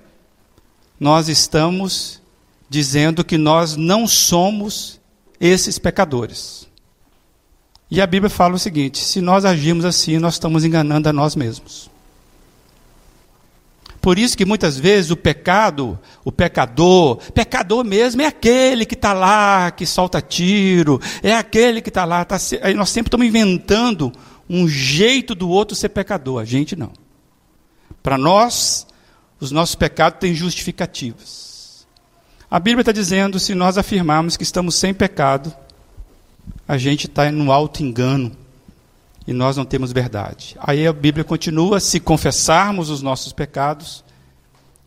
Nós 0.98 1.28
estamos 1.28 2.22
dizendo 2.68 3.24
que 3.24 3.36
nós 3.36 3.76
não 3.76 4.06
somos 4.06 5.00
esses 5.40 5.78
pecadores. 5.78 6.68
E 7.90 8.00
a 8.00 8.06
Bíblia 8.06 8.30
fala 8.30 8.54
o 8.54 8.58
seguinte: 8.58 8.98
se 8.98 9.20
nós 9.20 9.44
agirmos 9.44 9.84
assim, 9.84 10.18
nós 10.18 10.34
estamos 10.34 10.64
enganando 10.64 11.08
a 11.08 11.12
nós 11.12 11.36
mesmos. 11.36 11.90
Por 14.00 14.18
isso 14.18 14.36
que 14.36 14.44
muitas 14.44 14.78
vezes 14.78 15.10
o 15.10 15.16
pecado, 15.16 15.98
o 16.22 16.30
pecador, 16.30 17.16
pecador 17.32 17.82
mesmo 17.82 18.20
é 18.20 18.26
aquele 18.26 18.84
que 18.84 18.94
está 18.94 19.14
lá, 19.14 19.70
que 19.70 19.86
solta 19.86 20.20
tiro, 20.20 21.00
é 21.22 21.34
aquele 21.34 21.80
que 21.80 21.88
está 21.88 22.04
lá. 22.04 22.22
Tá, 22.22 22.36
nós 22.76 22.90
sempre 22.90 23.08
estamos 23.08 23.26
inventando 23.26 24.12
um 24.48 24.68
jeito 24.68 25.34
do 25.34 25.48
outro 25.48 25.74
ser 25.74 25.88
pecador, 25.88 26.42
a 26.42 26.44
gente 26.44 26.76
não. 26.76 26.92
Para 28.02 28.18
nós, 28.18 28.86
os 29.44 29.50
nossos 29.50 29.74
pecados 29.74 30.18
têm 30.18 30.34
justificativas. 30.34 31.86
A 32.50 32.58
Bíblia 32.58 32.82
está 32.82 32.92
dizendo: 32.92 33.38
se 33.38 33.54
nós 33.54 33.76
afirmarmos 33.76 34.36
que 34.36 34.42
estamos 34.42 34.74
sem 34.74 34.94
pecado, 34.94 35.54
a 36.66 36.78
gente 36.78 37.06
está 37.06 37.30
no 37.30 37.52
alto 37.52 37.82
engano 37.82 38.32
e 39.26 39.32
nós 39.32 39.56
não 39.56 39.64
temos 39.64 39.92
verdade. 39.92 40.56
Aí 40.58 40.86
a 40.86 40.92
Bíblia 40.92 41.24
continua: 41.24 41.78
se 41.78 42.00
confessarmos 42.00 42.90
os 42.90 43.02
nossos 43.02 43.32
pecados, 43.32 44.02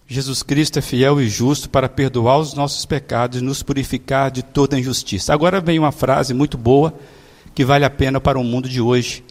Jesus 0.08 0.42
Cristo 0.42 0.80
é 0.80 0.82
fiel 0.82 1.22
e 1.22 1.30
justo 1.30 1.70
para 1.70 1.90
perdoar 1.90 2.40
os 2.40 2.54
nossos 2.54 2.86
pecados 2.86 3.40
e 3.40 3.44
nos 3.44 3.62
purificar 3.62 4.32
de 4.32 4.42
toda 4.42 4.80
injustiça. 4.80 5.34
Agora 5.34 5.62
vem 5.62 5.78
uma 5.78 5.92
frase 5.92 6.34
muito 6.34 6.58
boa 6.58 6.94
que 7.54 7.66
vale 7.66 7.86
a 7.86 7.90
pena 7.90 8.20
para 8.20 8.40
o 8.40 8.44
mundo 8.44 8.70
de 8.70 8.82
hoje. 8.82 9.24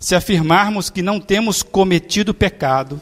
Se 0.00 0.14
afirmarmos 0.14 0.90
que 0.90 1.02
não 1.02 1.20
temos 1.20 1.62
cometido 1.62 2.34
pecado, 2.34 3.00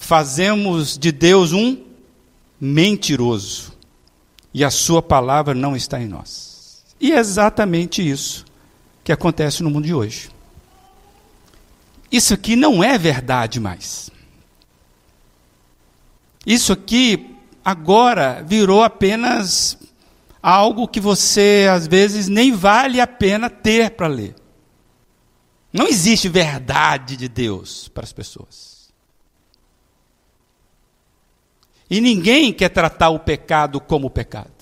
fazemos 0.00 0.98
de 0.98 1.12
Deus 1.12 1.52
um 1.52 1.84
mentiroso 2.58 3.72
e 4.52 4.64
a 4.64 4.70
sua 4.70 5.00
palavra 5.00 5.54
não 5.54 5.76
está 5.76 6.00
em 6.00 6.08
nós. 6.08 6.82
E 6.98 7.12
é 7.12 7.18
exatamente 7.18 8.06
isso 8.06 8.46
que 9.04 9.12
acontece 9.12 9.62
no 9.62 9.70
mundo 9.70 9.84
de 9.84 9.94
hoje. 9.94 10.30
Isso 12.10 12.34
aqui 12.34 12.56
não 12.56 12.82
é 12.82 12.98
verdade 12.98 13.60
mais. 13.60 14.10
Isso 16.44 16.72
aqui 16.72 17.36
agora 17.62 18.42
virou 18.44 18.82
apenas 18.82 19.78
algo 20.42 20.88
que 20.88 20.98
você 20.98 21.68
às 21.70 21.86
vezes 21.86 22.26
nem 22.26 22.52
vale 22.52 23.00
a 23.00 23.06
pena 23.06 23.50
ter 23.50 23.90
para 23.90 24.08
ler. 24.08 24.34
Não 25.70 25.86
existe 25.86 26.28
verdade 26.28 27.16
de 27.16 27.28
Deus 27.28 27.86
para 27.88 28.02
as 28.02 28.12
pessoas. 28.12 28.79
E 31.90 32.00
ninguém 32.00 32.52
quer 32.52 32.68
tratar 32.68 33.10
o 33.10 33.18
pecado 33.18 33.80
como 33.80 34.08
pecado. 34.08 34.60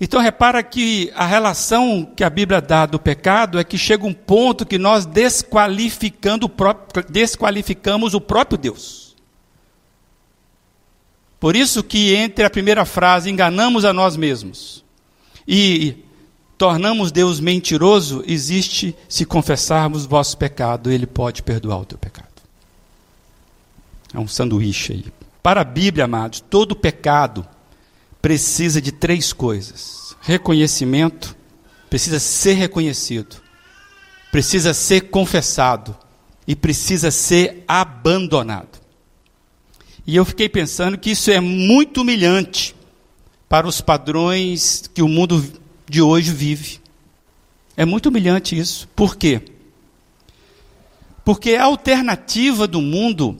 Então 0.00 0.20
repara 0.20 0.62
que 0.62 1.12
a 1.14 1.26
relação 1.26 2.04
que 2.16 2.24
a 2.24 2.30
Bíblia 2.30 2.60
dá 2.60 2.86
do 2.86 2.98
pecado 2.98 3.58
é 3.58 3.64
que 3.64 3.76
chega 3.76 4.06
um 4.06 4.14
ponto 4.14 4.64
que 4.64 4.78
nós 4.78 5.04
desqualificando 5.04 6.46
o 6.46 6.48
próprio, 6.48 7.04
desqualificamos 7.08 8.14
o 8.14 8.20
próprio 8.20 8.56
Deus. 8.56 9.14
Por 11.38 11.54
isso 11.54 11.82
que 11.82 12.14
entre 12.14 12.44
a 12.44 12.50
primeira 12.50 12.84
frase 12.84 13.30
enganamos 13.30 13.84
a 13.84 13.92
nós 13.92 14.16
mesmos 14.16 14.84
e 15.46 15.96
tornamos 16.56 17.10
Deus 17.10 17.40
mentiroso, 17.40 18.22
existe 18.26 18.94
se 19.08 19.24
confessarmos 19.24 20.06
vosso 20.06 20.36
pecado, 20.36 20.90
ele 20.90 21.06
pode 21.06 21.42
perdoar 21.42 21.80
o 21.80 21.84
teu 21.84 21.98
pecado. 21.98 22.28
É 24.14 24.18
um 24.18 24.28
sanduíche 24.28 24.92
aí. 24.92 25.19
Para 25.42 25.62
a 25.62 25.64
Bíblia, 25.64 26.04
amados, 26.04 26.40
todo 26.40 26.76
pecado 26.76 27.46
precisa 28.20 28.80
de 28.80 28.92
três 28.92 29.32
coisas: 29.32 30.16
reconhecimento, 30.20 31.36
precisa 31.88 32.18
ser 32.18 32.54
reconhecido, 32.54 33.36
precisa 34.30 34.74
ser 34.74 35.02
confessado 35.10 35.96
e 36.46 36.54
precisa 36.54 37.10
ser 37.10 37.64
abandonado. 37.66 38.80
E 40.06 40.16
eu 40.16 40.24
fiquei 40.24 40.48
pensando 40.48 40.98
que 40.98 41.10
isso 41.10 41.30
é 41.30 41.40
muito 41.40 42.00
humilhante 42.00 42.74
para 43.48 43.66
os 43.66 43.80
padrões 43.80 44.90
que 44.92 45.02
o 45.02 45.08
mundo 45.08 45.44
de 45.88 46.02
hoje 46.02 46.32
vive. 46.32 46.80
É 47.76 47.84
muito 47.84 48.08
humilhante 48.08 48.58
isso. 48.58 48.88
Por 48.94 49.16
quê? 49.16 49.42
Porque 51.24 51.54
a 51.54 51.64
alternativa 51.64 52.66
do 52.66 52.80
mundo 52.80 53.38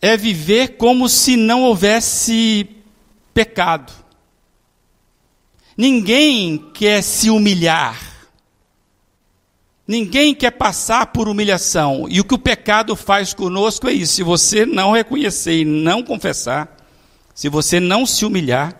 é 0.00 0.16
viver 0.16 0.76
como 0.76 1.08
se 1.08 1.36
não 1.36 1.62
houvesse 1.62 2.68
pecado. 3.34 3.92
Ninguém 5.76 6.58
quer 6.74 7.02
se 7.02 7.30
humilhar. 7.30 8.00
Ninguém 9.86 10.34
quer 10.34 10.50
passar 10.50 11.06
por 11.06 11.28
humilhação. 11.28 12.06
E 12.10 12.20
o 12.20 12.24
que 12.24 12.34
o 12.34 12.38
pecado 12.38 12.94
faz 12.94 13.32
conosco 13.32 13.88
é 13.88 13.92
isso. 13.92 14.14
Se 14.14 14.22
você 14.22 14.66
não 14.66 14.92
reconhecer 14.92 15.60
e 15.60 15.64
não 15.64 16.02
confessar, 16.02 16.76
se 17.34 17.48
você 17.48 17.80
não 17.80 18.04
se 18.04 18.24
humilhar, 18.24 18.76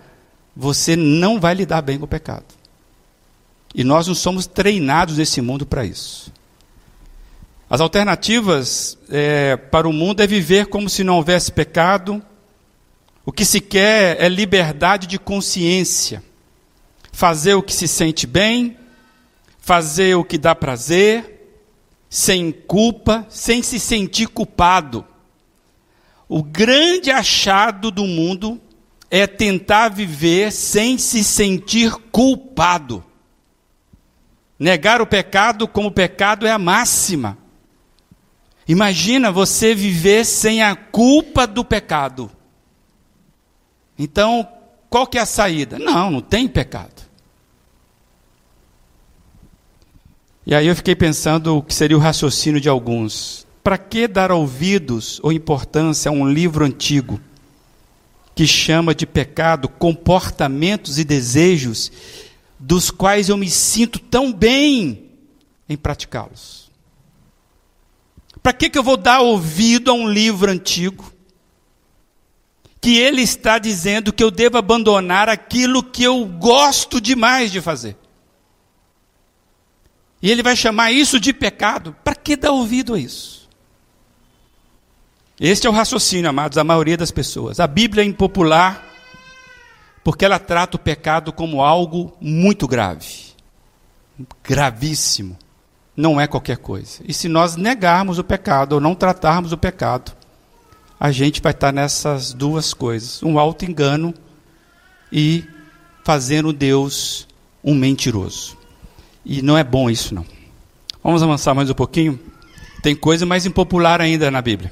você 0.55 0.97
não 0.97 1.39
vai 1.41 1.55
lidar 1.55 1.81
bem 1.83 1.99
com 1.99 2.05
o 2.05 2.09
pecado. 2.09 2.45
E 3.75 3.85
nós 3.85 4.07
não 4.07 4.15
somos 4.15 4.47
treinados 4.47 5.19
nesse 5.19 5.41
mundo 5.41 5.65
para 5.65 5.85
isso. 5.85 6.33
As 7.71 7.83
alternativas 7.83 8.97
é, 9.11 9.57
para 9.57 9.87
o 9.87 9.93
mundo 9.93 10.23
é 10.23 10.27
viver 10.27 10.67
como 10.67 10.89
se 10.89 11.05
não 11.05 11.17
houvesse 11.17 11.53
pecado. 11.53 12.23
O 13.27 13.33
que 13.33 13.45
se 13.45 13.61
quer 13.61 14.17
é 14.23 14.29
liberdade 14.29 15.07
de 15.07 15.19
consciência. 15.19 16.23
Fazer 17.13 17.55
o 17.55 17.63
que 17.63 17.75
se 17.75 17.87
sente 17.87 18.27
bem, 18.27 18.77
fazer 19.59 20.15
o 20.15 20.25
que 20.25 20.39
dá 20.39 20.55
prazer, 20.55 21.59
sem 22.09 22.51
culpa, 22.51 23.27
sem 23.29 23.63
se 23.63 23.79
sentir 23.79 24.29
culpado. 24.29 25.05
O 26.27 26.43
grande 26.43 27.11
achado 27.11 27.91
do 27.91 28.05
mundo 28.05 28.59
é 29.11 29.27
tentar 29.27 29.91
viver 29.91 30.53
sem 30.53 30.97
se 30.97 31.23
sentir 31.23 31.93
culpado. 32.11 33.05
Negar 34.59 35.03
o 35.03 35.07
pecado 35.07 35.69
como 35.69 35.91
pecado 35.91 36.47
é 36.47 36.51
a 36.51 36.59
máxima. 36.59 37.37
Imagina 38.69 39.33
você 39.33 39.75
viver 39.75 40.27
sem 40.27 40.63
a 40.63 40.77
culpa 40.77 41.47
do 41.47 41.65
pecado. 41.65 42.31
Então, 43.99 44.47
qual 44.91 45.07
que 45.07 45.17
é 45.17 45.23
a 45.23 45.27
saída? 45.27 45.79
Não, 45.79 46.11
não 46.11 46.21
tem 46.21 46.47
pecado. 46.47 47.09
E 50.47 50.55
aí 50.55 50.67
eu 50.67 50.77
fiquei 50.77 50.95
pensando 50.95 51.57
o 51.57 51.63
que 51.63 51.75
seria 51.75 51.97
o 51.97 52.01
raciocínio 52.01 52.61
de 52.61 52.69
alguns. 52.69 53.47
Para 53.65 53.79
que 53.79 54.07
dar 54.07 54.31
ouvidos 54.31 55.19
ou 55.23 55.33
importância 55.33 56.11
a 56.11 56.13
um 56.13 56.29
livro 56.29 56.65
antigo 56.65 57.19
que 58.35 58.47
chama 58.47 58.95
de 58.95 59.07
pecado 59.07 59.69
comportamentos 59.69 60.99
e 60.99 61.05
desejos 61.05 61.91
dos 62.59 62.91
quais 62.91 63.29
eu 63.29 63.37
me 63.37 63.51
sinto 63.51 63.99
tão 63.99 64.33
bem 64.33 65.11
em 65.69 65.77
praticá-los? 65.77 66.68
Para 68.49 68.55
que, 68.55 68.71
que 68.71 68.79
eu 68.79 68.83
vou 68.83 68.97
dar 68.97 69.21
ouvido 69.21 69.91
a 69.91 69.95
um 69.95 70.09
livro 70.09 70.51
antigo? 70.51 71.13
Que 72.81 72.97
ele 72.97 73.21
está 73.21 73.59
dizendo 73.59 74.11
que 74.11 74.25
eu 74.25 74.31
devo 74.31 74.57
abandonar 74.57 75.29
aquilo 75.29 75.83
que 75.83 76.03
eu 76.03 76.25
gosto 76.25 76.99
demais 76.99 77.53
de 77.53 77.61
fazer. 77.61 77.95
E 80.23 80.31
ele 80.31 80.43
vai 80.43 80.57
chamar 80.57 80.93
isso 80.93 81.21
de 81.21 81.31
pecado. 81.31 81.95
Para 82.03 82.15
que 82.15 82.37
dar 82.37 82.53
ouvido 82.53 82.95
a 82.95 82.99
isso? 82.99 83.47
Este 85.39 85.67
é 85.67 85.71
o 85.71 85.75
raciocínio, 85.75 86.31
amados, 86.31 86.57
da 86.57 86.65
maioria 86.65 86.97
das 86.97 87.11
pessoas. 87.11 87.61
A 87.61 87.67
Bíblia 87.67 88.03
é 88.03 88.07
impopular 88.07 88.83
porque 90.03 90.25
ela 90.25 90.39
trata 90.39 90.79
o 90.79 90.81
pecado 90.81 91.35
como 91.35 91.63
algo 91.63 92.17
muito 92.19 92.67
grave. 92.67 93.35
Gravíssimo. 94.43 95.37
Não 95.99 96.21
é 96.21 96.29
qualquer 96.29 96.59
coisa. 96.59 97.01
E 97.05 97.13
se 97.13 97.29
nós 97.29 97.57
negarmos 97.57 98.21
o 98.21 98.25
pecado 98.25 98.75
ou 98.75 98.81
não 98.81 98.95
tratarmos 98.95 99.51
o 99.51 99.59
pecado, 99.59 100.13
a 101.01 101.11
gente 101.11 101.43
vai 101.43 101.51
estar 101.51 101.73
nessas 101.73 102.33
duas 102.33 102.73
coisas: 102.73 103.21
um 103.21 103.37
alto 103.37 103.65
engano 103.65 104.15
e 105.11 105.45
fazendo 106.05 106.53
Deus 106.53 107.27
um 107.65 107.75
mentiroso. 107.75 108.57
E 109.25 109.43
não 109.43 109.59
é 109.59 109.65
bom 109.65 109.91
isso, 109.91 110.15
não. 110.15 110.25
Vamos 111.03 111.21
avançar 111.21 111.53
mais 111.53 111.69
um 111.69 111.75
pouquinho? 111.75 112.17
Tem 112.81 112.95
coisa 112.95 113.27
mais 113.27 113.45
impopular 113.45 114.01
ainda 114.01 114.31
na 114.31 114.41
Bíblia. 114.41 114.71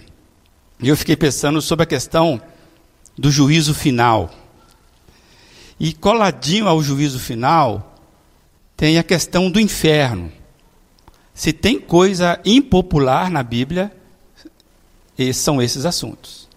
E 0.80 0.88
eu 0.88 0.96
fiquei 0.96 1.16
pensando 1.16 1.60
sobre 1.60 1.82
a 1.82 1.86
questão 1.86 2.40
do 3.18 3.32
juízo 3.32 3.74
final. 3.74 4.30
E 5.80 5.92
coladinho 5.92 6.68
ao 6.68 6.80
juízo 6.80 7.18
final, 7.18 7.96
tem 8.76 8.96
a 8.96 9.02
questão 9.02 9.50
do 9.50 9.58
inferno. 9.58 10.30
Se 11.36 11.52
tem 11.52 11.78
coisa 11.78 12.40
impopular 12.46 13.30
na 13.30 13.42
Bíblia, 13.42 13.92
são 15.34 15.60
esses 15.60 15.84
assuntos. 15.84 16.48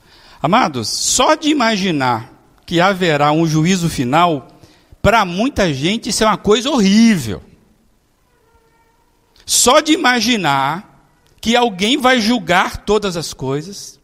Amados, 0.41 0.87
só 0.87 1.35
de 1.35 1.49
imaginar 1.49 2.31
que 2.65 2.79
haverá 2.79 3.29
um 3.33 3.45
juízo 3.45 3.89
final, 3.89 4.47
para 5.01 5.25
muita 5.25 5.73
gente 5.73 6.09
isso 6.09 6.23
é 6.23 6.27
uma 6.27 6.37
coisa 6.37 6.69
horrível. 6.69 7.43
Só 9.45 9.81
de 9.81 9.91
imaginar 9.91 11.11
que 11.41 11.57
alguém 11.57 11.97
vai 11.97 12.21
julgar 12.21 12.77
todas 12.77 13.17
as 13.17 13.33
coisas. 13.33 13.99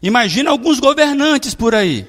Imagina 0.00 0.50
alguns 0.52 0.78
governantes 0.78 1.52
por 1.52 1.74
aí 1.74 2.06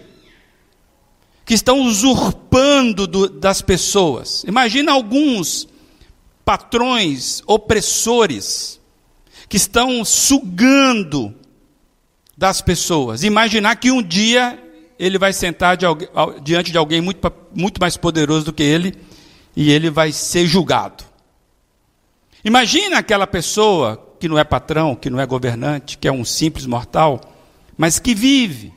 que 1.44 1.56
estão 1.56 1.82
usurpando 1.82 3.08
do, 3.08 3.28
das 3.28 3.60
pessoas. 3.60 4.44
Imagina 4.48 4.92
alguns 4.92 5.68
patrões 6.46 7.42
opressores 7.48 8.80
que 9.48 9.58
estão 9.58 10.04
sugando 10.04 11.34
das 12.38 12.62
pessoas. 12.62 13.24
Imaginar 13.24 13.76
que 13.76 13.92
um 13.92 14.02
dia 14.02 14.60
ele 14.98 15.18
vai 15.18 15.34
sentar 15.34 15.78
de 15.78 15.86
alguém, 15.86 16.08
diante 16.44 16.72
de 16.72 16.78
alguém 16.78 17.02
muito, 17.02 17.32
muito 17.54 17.80
mais 17.80 17.98
poderoso 17.98 18.46
do 18.46 18.54
que 18.54 18.64
ele 18.64 18.94
e 19.56 19.72
ele 19.72 19.90
vai 19.90 20.12
ser 20.12 20.46
julgado. 20.48 21.04
Imagina 22.44 22.98
aquela 22.98 23.26
pessoa 23.26 24.16
que 24.20 24.28
não 24.28 24.38
é 24.38 24.44
patrão, 24.44 24.96
que 24.96 25.10
não 25.10 25.20
é 25.20 25.26
governante, 25.26 25.98
que 25.98 26.08
é 26.08 26.12
um 26.12 26.26
simples 26.26 26.66
mortal, 26.66 27.22
mas 27.78 28.00
que 28.00 28.14
vive 28.14 28.74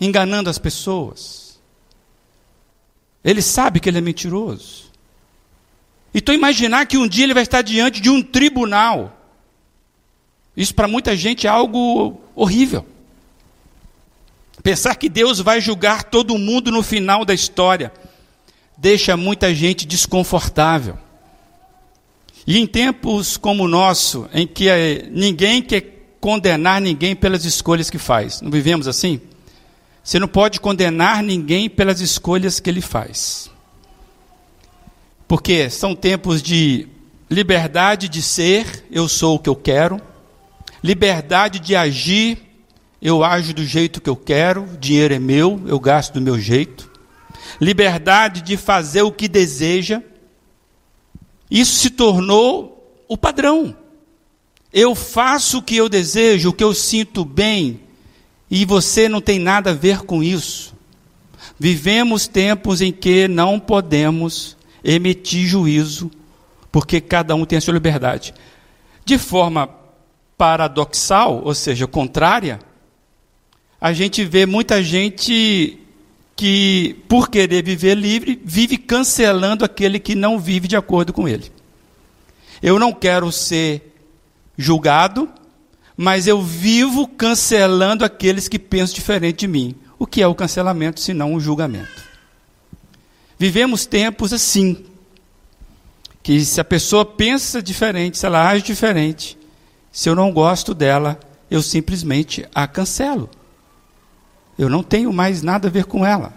enganando 0.00 0.50
as 0.50 0.58
pessoas. 0.58 1.60
Ele 3.22 3.42
sabe 3.42 3.80
que 3.80 3.88
ele 3.88 3.98
é 3.98 4.00
mentiroso. 4.00 4.89
Então 6.14 6.34
imaginar 6.34 6.86
que 6.86 6.98
um 6.98 7.06
dia 7.06 7.24
ele 7.24 7.34
vai 7.34 7.44
estar 7.44 7.62
diante 7.62 8.00
de 8.00 8.10
um 8.10 8.22
tribunal. 8.22 9.16
Isso 10.56 10.74
para 10.74 10.88
muita 10.88 11.16
gente 11.16 11.46
é 11.46 11.50
algo 11.50 12.20
horrível. 12.34 12.84
Pensar 14.62 14.94
que 14.96 15.08
Deus 15.08 15.40
vai 15.40 15.60
julgar 15.60 16.04
todo 16.04 16.36
mundo 16.36 16.70
no 16.70 16.82
final 16.82 17.24
da 17.24 17.32
história 17.32 17.92
deixa 18.80 19.14
muita 19.14 19.54
gente 19.54 19.86
desconfortável. 19.86 20.96
E 22.46 22.58
em 22.58 22.66
tempos 22.66 23.36
como 23.36 23.64
o 23.64 23.68
nosso, 23.68 24.26
em 24.32 24.46
que 24.46 24.70
eh, 24.70 25.06
ninguém 25.10 25.60
quer 25.60 26.14
condenar 26.18 26.80
ninguém 26.80 27.14
pelas 27.14 27.44
escolhas 27.44 27.90
que 27.90 27.98
faz, 27.98 28.40
não 28.40 28.50
vivemos 28.50 28.88
assim? 28.88 29.20
Você 30.02 30.18
não 30.18 30.26
pode 30.26 30.60
condenar 30.60 31.22
ninguém 31.22 31.68
pelas 31.68 32.00
escolhas 32.00 32.58
que 32.58 32.70
ele 32.70 32.80
faz. 32.80 33.50
Porque 35.30 35.70
são 35.70 35.94
tempos 35.94 36.42
de 36.42 36.88
liberdade 37.30 38.08
de 38.08 38.20
ser, 38.20 38.84
eu 38.90 39.08
sou 39.08 39.36
o 39.36 39.38
que 39.38 39.48
eu 39.48 39.54
quero, 39.54 40.00
liberdade 40.82 41.60
de 41.60 41.76
agir, 41.76 42.36
eu 43.00 43.22
ajo 43.22 43.54
do 43.54 43.64
jeito 43.64 44.00
que 44.00 44.10
eu 44.10 44.16
quero, 44.16 44.68
dinheiro 44.80 45.14
é 45.14 45.20
meu, 45.20 45.62
eu 45.68 45.78
gasto 45.78 46.14
do 46.14 46.20
meu 46.20 46.36
jeito, 46.36 46.90
liberdade 47.60 48.42
de 48.42 48.56
fazer 48.56 49.02
o 49.02 49.12
que 49.12 49.28
deseja, 49.28 50.02
isso 51.48 51.76
se 51.76 51.90
tornou 51.90 53.04
o 53.06 53.16
padrão. 53.16 53.76
Eu 54.72 54.96
faço 54.96 55.58
o 55.58 55.62
que 55.62 55.76
eu 55.76 55.88
desejo, 55.88 56.48
o 56.48 56.52
que 56.52 56.64
eu 56.64 56.74
sinto 56.74 57.24
bem, 57.24 57.82
e 58.50 58.64
você 58.64 59.08
não 59.08 59.20
tem 59.20 59.38
nada 59.38 59.70
a 59.70 59.74
ver 59.74 60.00
com 60.00 60.24
isso. 60.24 60.74
Vivemos 61.56 62.26
tempos 62.26 62.80
em 62.80 62.90
que 62.90 63.28
não 63.28 63.60
podemos 63.60 64.58
emitir 64.84 65.46
juízo, 65.46 66.10
porque 66.70 67.00
cada 67.00 67.34
um 67.34 67.44
tem 67.44 67.58
a 67.58 67.60
sua 67.60 67.74
liberdade. 67.74 68.34
De 69.04 69.18
forma 69.18 69.68
paradoxal, 70.36 71.42
ou 71.44 71.54
seja, 71.54 71.86
contrária, 71.86 72.58
a 73.80 73.92
gente 73.92 74.24
vê 74.24 74.46
muita 74.46 74.82
gente 74.82 75.78
que, 76.36 76.96
por 77.08 77.28
querer 77.28 77.62
viver 77.62 77.94
livre, 77.94 78.40
vive 78.44 78.78
cancelando 78.78 79.64
aquele 79.64 79.98
que 79.98 80.14
não 80.14 80.38
vive 80.38 80.66
de 80.66 80.76
acordo 80.76 81.12
com 81.12 81.28
ele. 81.28 81.50
Eu 82.62 82.78
não 82.78 82.92
quero 82.92 83.30
ser 83.30 83.94
julgado, 84.56 85.28
mas 85.96 86.26
eu 86.26 86.40
vivo 86.40 87.06
cancelando 87.06 88.04
aqueles 88.04 88.48
que 88.48 88.58
pensam 88.58 88.94
diferente 88.94 89.40
de 89.40 89.48
mim. 89.48 89.74
O 89.98 90.06
que 90.06 90.22
é 90.22 90.26
o 90.26 90.34
cancelamento, 90.34 91.00
se 91.00 91.12
não 91.12 91.34
o 91.34 91.40
julgamento? 91.40 92.09
Vivemos 93.40 93.86
tempos 93.86 94.34
assim, 94.34 94.84
que 96.22 96.44
se 96.44 96.60
a 96.60 96.64
pessoa 96.64 97.06
pensa 97.06 97.62
diferente, 97.62 98.18
se 98.18 98.26
ela 98.26 98.46
age 98.46 98.62
diferente, 98.62 99.38
se 99.90 100.10
eu 100.10 100.14
não 100.14 100.30
gosto 100.30 100.74
dela, 100.74 101.18
eu 101.50 101.62
simplesmente 101.62 102.46
a 102.54 102.66
cancelo. 102.66 103.30
Eu 104.58 104.68
não 104.68 104.82
tenho 104.82 105.10
mais 105.10 105.40
nada 105.40 105.68
a 105.68 105.70
ver 105.70 105.86
com 105.86 106.04
ela. 106.04 106.34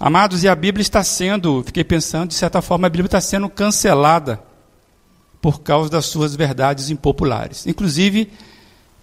Amados, 0.00 0.42
e 0.42 0.48
a 0.48 0.54
Bíblia 0.54 0.80
está 0.80 1.04
sendo, 1.04 1.62
fiquei 1.62 1.84
pensando, 1.84 2.28
de 2.28 2.36
certa 2.36 2.62
forma, 2.62 2.86
a 2.86 2.90
Bíblia 2.90 3.04
está 3.04 3.20
sendo 3.20 3.50
cancelada 3.50 4.42
por 5.42 5.60
causa 5.60 5.90
das 5.90 6.06
suas 6.06 6.34
verdades 6.34 6.88
impopulares. 6.88 7.66
Inclusive, 7.66 8.32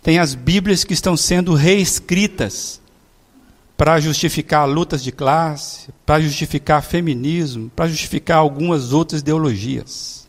tem 0.01 0.17
as 0.17 0.33
Bíblias 0.33 0.83
que 0.83 0.95
estão 0.95 1.15
sendo 1.15 1.53
reescritas 1.53 2.81
para 3.79 3.97
justificar 4.01 4.67
lutas 4.67 5.01
de 5.01 5.09
classe, 5.09 5.87
para 6.05 6.19
justificar 6.19 6.83
feminismo, 6.83 7.69
para 7.73 7.87
justificar 7.87 8.39
algumas 8.39 8.91
outras 8.91 9.21
ideologias. 9.21 10.27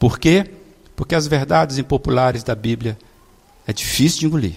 Por 0.00 0.18
quê? 0.18 0.50
Porque 0.96 1.14
as 1.14 1.28
verdades 1.28 1.78
impopulares 1.78 2.42
da 2.42 2.56
Bíblia 2.56 2.98
é 3.68 3.72
difícil 3.72 4.18
de 4.18 4.26
engolir. 4.26 4.56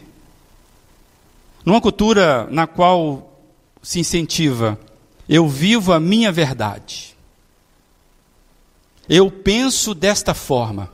Numa 1.63 1.79
cultura 1.79 2.47
na 2.49 2.65
qual 2.65 3.31
se 3.79 3.99
incentiva, 3.99 4.79
eu 5.29 5.47
vivo 5.47 5.93
a 5.93 5.99
minha 5.99 6.31
verdade. 6.31 7.15
Eu 9.07 9.29
penso 9.29 9.93
desta 9.93 10.33
forma. 10.33 10.91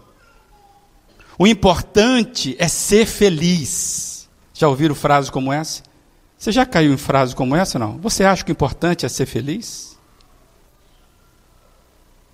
O 1.39 1.47
importante 1.47 2.57
é 2.59 2.67
ser 2.67 3.05
feliz. 3.05 4.27
Já 4.53 4.67
ouviram 4.67 4.93
frases 4.93 5.29
como 5.29 5.53
essa? 5.53 5.94
Você 6.37 6.51
já 6.51 6.65
caiu 6.65 6.93
em 6.93 6.97
frases 6.97 7.33
como 7.33 7.55
essa 7.55 7.79
não? 7.79 7.97
Você 7.99 8.23
acha 8.23 8.43
que 8.43 8.51
o 8.51 8.53
importante 8.53 9.05
é 9.05 9.09
ser 9.09 9.25
feliz? 9.25 9.97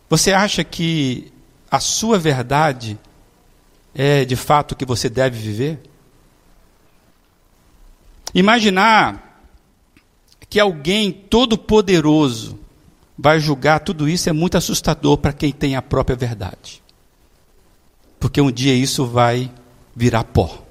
Você 0.10 0.34
acha 0.34 0.64
que 0.64 1.32
a 1.70 1.80
sua 1.80 2.20
verdade 2.20 3.00
é 3.96 4.26
de 4.26 4.36
fato 4.36 4.74
o 4.74 4.76
que 4.76 4.86
você 4.86 5.10
deve 5.10 5.38
viver? 5.38 5.80
Imaginar 8.34 9.46
que 10.50 10.60
alguém 10.60 11.12
todo 11.12 11.58
poderoso 11.58 12.60
vai 13.18 13.40
julgar 13.40 13.80
tudo 13.80 14.10
isso 14.10 14.30
é 14.30 14.34
muito 14.34 14.58
assustador 14.58 15.18
para 15.18 15.32
quem 15.32 15.52
tem 15.52 15.76
a 15.76 15.82
própria 15.82 16.16
verdade. 16.16 16.82
Porque 18.20 18.42
um 18.42 18.52
dia 18.52 18.74
isso 18.74 19.06
vai 19.06 19.50
virar 19.96 20.24
pó. 20.24 20.62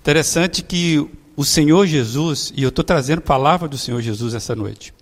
Interessante 0.00 0.62
que 0.62 1.08
o 1.38 1.44
Senhor 1.44 1.86
Jesus, 1.86 2.52
e 2.56 2.64
eu 2.64 2.68
estou 2.68 2.84
trazendo 2.84 3.22
palavra 3.22 3.68
do 3.68 3.78
Senhor 3.78 4.02
Jesus 4.02 4.34
essa 4.34 4.56
noite, 4.56 4.92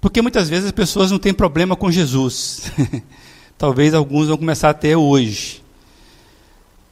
porque 0.00 0.22
muitas 0.22 0.48
vezes 0.48 0.64
as 0.64 0.72
pessoas 0.72 1.10
não 1.10 1.18
têm 1.18 1.34
problema 1.34 1.76
com 1.76 1.90
Jesus. 1.90 2.72
Talvez 3.58 3.92
alguns 3.92 4.28
vão 4.28 4.38
começar 4.38 4.70
a 4.70 4.74
ter 4.74 4.96
hoje. 4.96 5.62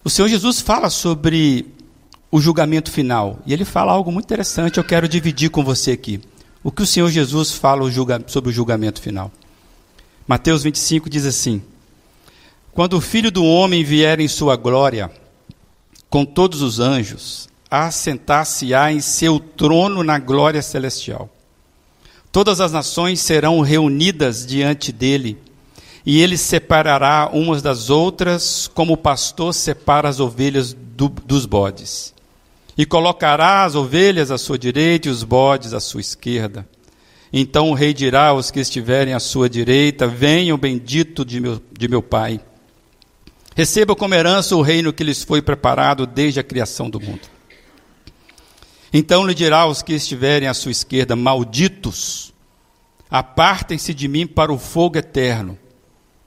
O 0.04 0.10
Senhor 0.10 0.28
Jesus 0.28 0.60
fala 0.60 0.90
sobre 0.90 1.64
o 2.30 2.42
julgamento 2.42 2.90
final, 2.90 3.38
e 3.46 3.54
ele 3.54 3.64
fala 3.64 3.90
algo 3.90 4.12
muito 4.12 4.26
interessante, 4.26 4.76
eu 4.76 4.84
quero 4.84 5.08
dividir 5.08 5.48
com 5.48 5.64
você 5.64 5.92
aqui. 5.92 6.20
O 6.62 6.70
que 6.70 6.82
o 6.82 6.86
Senhor 6.86 7.08
Jesus 7.08 7.52
fala 7.52 7.90
sobre 8.26 8.50
o 8.50 8.52
julgamento 8.52 9.00
final? 9.00 9.32
Mateus 10.26 10.62
25 10.62 11.08
diz 11.08 11.24
assim: 11.24 11.62
Quando 12.72 12.98
o 12.98 13.00
filho 13.00 13.30
do 13.30 13.46
homem 13.46 13.82
vier 13.82 14.20
em 14.20 14.28
sua 14.28 14.56
glória, 14.56 15.10
com 16.10 16.26
todos 16.26 16.60
os 16.60 16.78
anjos, 16.78 17.48
assentar-se-á 17.70 18.92
em 18.92 19.00
seu 19.00 19.38
trono 19.38 20.02
na 20.02 20.18
glória 20.18 20.62
celestial. 20.62 21.28
Todas 22.30 22.60
as 22.60 22.72
nações 22.72 23.20
serão 23.20 23.60
reunidas 23.60 24.46
diante 24.46 24.92
dele, 24.92 25.38
e 26.04 26.20
ele 26.20 26.38
separará 26.38 27.30
umas 27.32 27.62
das 27.62 27.90
outras, 27.90 28.70
como 28.74 28.94
o 28.94 28.96
pastor 28.96 29.52
separa 29.52 30.08
as 30.08 30.20
ovelhas 30.20 30.72
do, 30.72 31.08
dos 31.08 31.46
bodes 31.46 32.14
e 32.78 32.86
colocará 32.86 33.64
as 33.64 33.74
ovelhas 33.74 34.30
à 34.30 34.38
sua 34.38 34.56
direita 34.56 35.08
e 35.08 35.10
os 35.10 35.24
bodes 35.24 35.74
à 35.74 35.80
sua 35.80 36.00
esquerda. 36.00 36.64
Então 37.32 37.70
o 37.70 37.74
rei 37.74 37.92
dirá 37.92 38.28
aos 38.28 38.52
que 38.52 38.60
estiverem 38.60 39.12
à 39.12 39.18
sua 39.18 39.50
direita: 39.50 40.06
Venham, 40.06 40.56
bendito 40.56 41.24
de 41.24 41.40
meu, 41.40 41.60
de 41.76 41.88
meu 41.88 42.00
Pai. 42.00 42.40
Recebam 43.56 43.96
como 43.96 44.14
herança 44.14 44.54
o 44.54 44.62
reino 44.62 44.92
que 44.92 45.02
lhes 45.02 45.24
foi 45.24 45.42
preparado 45.42 46.06
desde 46.06 46.38
a 46.38 46.44
criação 46.44 46.88
do 46.88 47.00
mundo. 47.00 47.37
Então 48.92 49.26
lhe 49.26 49.34
dirá 49.34 49.60
aos 49.60 49.82
que 49.82 49.92
estiverem 49.92 50.48
à 50.48 50.54
sua 50.54 50.72
esquerda: 50.72 51.14
Malditos, 51.14 52.32
apartem-se 53.10 53.92
de 53.92 54.08
mim 54.08 54.26
para 54.26 54.52
o 54.52 54.58
fogo 54.58 54.98
eterno, 54.98 55.58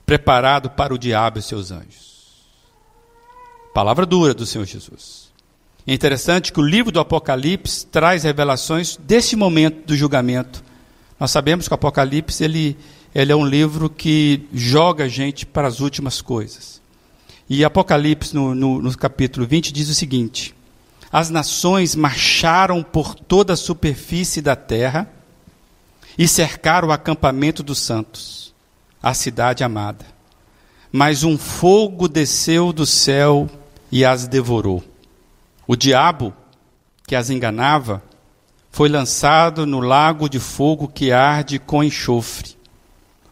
preparado 0.05 0.69
para 0.69 0.93
o 0.93 0.97
diabo 0.97 1.39
e 1.39 1.41
seus 1.41 1.71
anjos. 1.71 2.11
Palavra 3.73 4.05
dura 4.05 4.33
do 4.33 4.45
Senhor 4.45 4.65
Jesus. 4.65 5.31
É 5.87 5.93
interessante 5.93 6.53
que 6.53 6.59
o 6.59 6.63
livro 6.63 6.91
do 6.91 6.99
Apocalipse 6.99 7.85
traz 7.87 8.23
revelações 8.23 8.97
desse 8.97 9.35
momento 9.35 9.87
do 9.87 9.95
julgamento. 9.95 10.63
Nós 11.19 11.31
sabemos 11.31 11.67
que 11.67 11.73
o 11.73 11.75
Apocalipse 11.75 12.43
ele, 12.43 12.77
ele 13.15 13.31
é 13.31 13.35
um 13.35 13.45
livro 13.45 13.89
que 13.89 14.47
joga 14.53 15.05
a 15.05 15.07
gente 15.07 15.45
para 15.45 15.67
as 15.67 15.79
últimas 15.79 16.21
coisas. 16.21 16.81
E 17.49 17.65
Apocalipse, 17.65 18.35
no, 18.35 18.53
no, 18.53 18.81
no 18.81 18.97
capítulo 18.97 19.47
20, 19.47 19.73
diz 19.73 19.89
o 19.89 19.95
seguinte: 19.95 20.53
As 21.11 21.29
nações 21.29 21.95
marcharam 21.95 22.81
por 22.81 23.13
toda 23.13 23.53
a 23.53 23.57
superfície 23.57 24.41
da 24.41 24.55
terra 24.55 25.09
e 26.17 26.27
cercaram 26.27 26.87
o 26.87 26.91
acampamento 26.91 27.61
dos 27.61 27.79
santos, 27.79 28.53
a 29.03 29.13
cidade 29.13 29.63
amada. 29.63 30.05
Mas 30.91 31.23
um 31.23 31.37
fogo 31.37 32.07
desceu 32.07 32.71
do 32.71 32.85
céu 32.85 33.49
e 33.91 34.05
as 34.05 34.27
devorou. 34.27 34.83
O 35.67 35.75
diabo, 35.75 36.33
que 37.05 37.15
as 37.15 37.29
enganava, 37.29 38.01
foi 38.71 38.87
lançado 38.87 39.65
no 39.65 39.81
lago 39.81 40.29
de 40.29 40.39
fogo 40.39 40.87
que 40.87 41.11
arde 41.11 41.59
com 41.59 41.83
enxofre, 41.83 42.55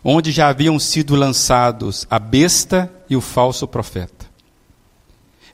onde 0.03 0.31
já 0.31 0.49
haviam 0.49 0.77
sido 0.77 1.15
lançados 1.15 2.05
a 2.09 2.19
besta 2.19 2.91
e 3.09 3.15
o 3.15 3.21
falso 3.21 3.65
profeta. 3.67 4.18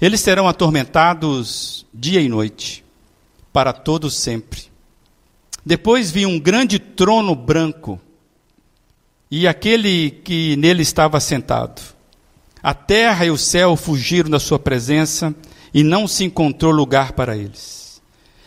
Eles 0.02 0.20
serão 0.20 0.48
atormentados 0.48 1.86
dia 1.94 2.20
e 2.22 2.28
noite, 2.28 2.84
para 3.54 3.72
todo 3.72 4.10
sempre. 4.10 4.64
Depois 5.66 6.12
vi 6.12 6.26
um 6.26 6.40
grande 6.40 6.78
trono 6.78 7.34
branco, 7.36 8.00
e 9.32 9.48
aquele 9.48 10.12
que 10.12 10.56
nele 10.58 10.82
estava 10.82 11.20
sentado. 11.20 11.82
A 12.62 12.74
terra 12.74 13.26
e 13.26 13.32
o 13.32 13.38
céu 13.38 13.76
fugiram 13.76 14.30
da 14.30 14.40
sua 14.40 14.60
presença, 14.60 15.34
e 15.74 15.84
não 15.84 16.08
se 16.08 16.24
encontrou 16.24 16.72
lugar 16.72 17.14
para 17.14 17.36
eles. 17.36 18.02